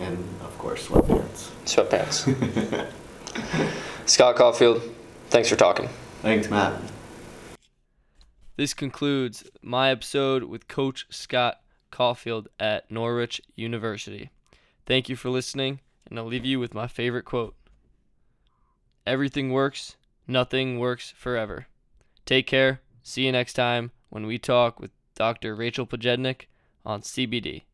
And 0.00 0.18
of 0.42 0.58
course, 0.58 0.88
sweatpants. 0.88 1.50
Sweatpants. 1.64 2.88
Scott 4.06 4.34
Caulfield, 4.34 4.82
thanks 5.30 5.48
for 5.48 5.56
talking. 5.56 5.88
Thanks, 6.24 6.48
Matt. 6.48 6.72
This 8.56 8.72
concludes 8.72 9.44
my 9.60 9.90
episode 9.90 10.44
with 10.44 10.68
Coach 10.68 11.06
Scott 11.10 11.60
Caulfield 11.90 12.48
at 12.58 12.90
Norwich 12.90 13.42
University. 13.56 14.30
Thank 14.86 15.10
you 15.10 15.16
for 15.16 15.28
listening, 15.28 15.80
and 16.08 16.18
I'll 16.18 16.24
leave 16.24 16.46
you 16.46 16.58
with 16.58 16.72
my 16.72 16.86
favorite 16.86 17.26
quote 17.26 17.54
Everything 19.06 19.52
works, 19.52 19.96
nothing 20.26 20.78
works 20.78 21.12
forever. 21.14 21.66
Take 22.24 22.46
care. 22.46 22.80
See 23.02 23.26
you 23.26 23.32
next 23.32 23.52
time 23.52 23.90
when 24.08 24.24
we 24.24 24.38
talk 24.38 24.80
with 24.80 24.92
Dr. 25.14 25.54
Rachel 25.54 25.86
Pojednic 25.86 26.46
on 26.86 27.02
CBD. 27.02 27.64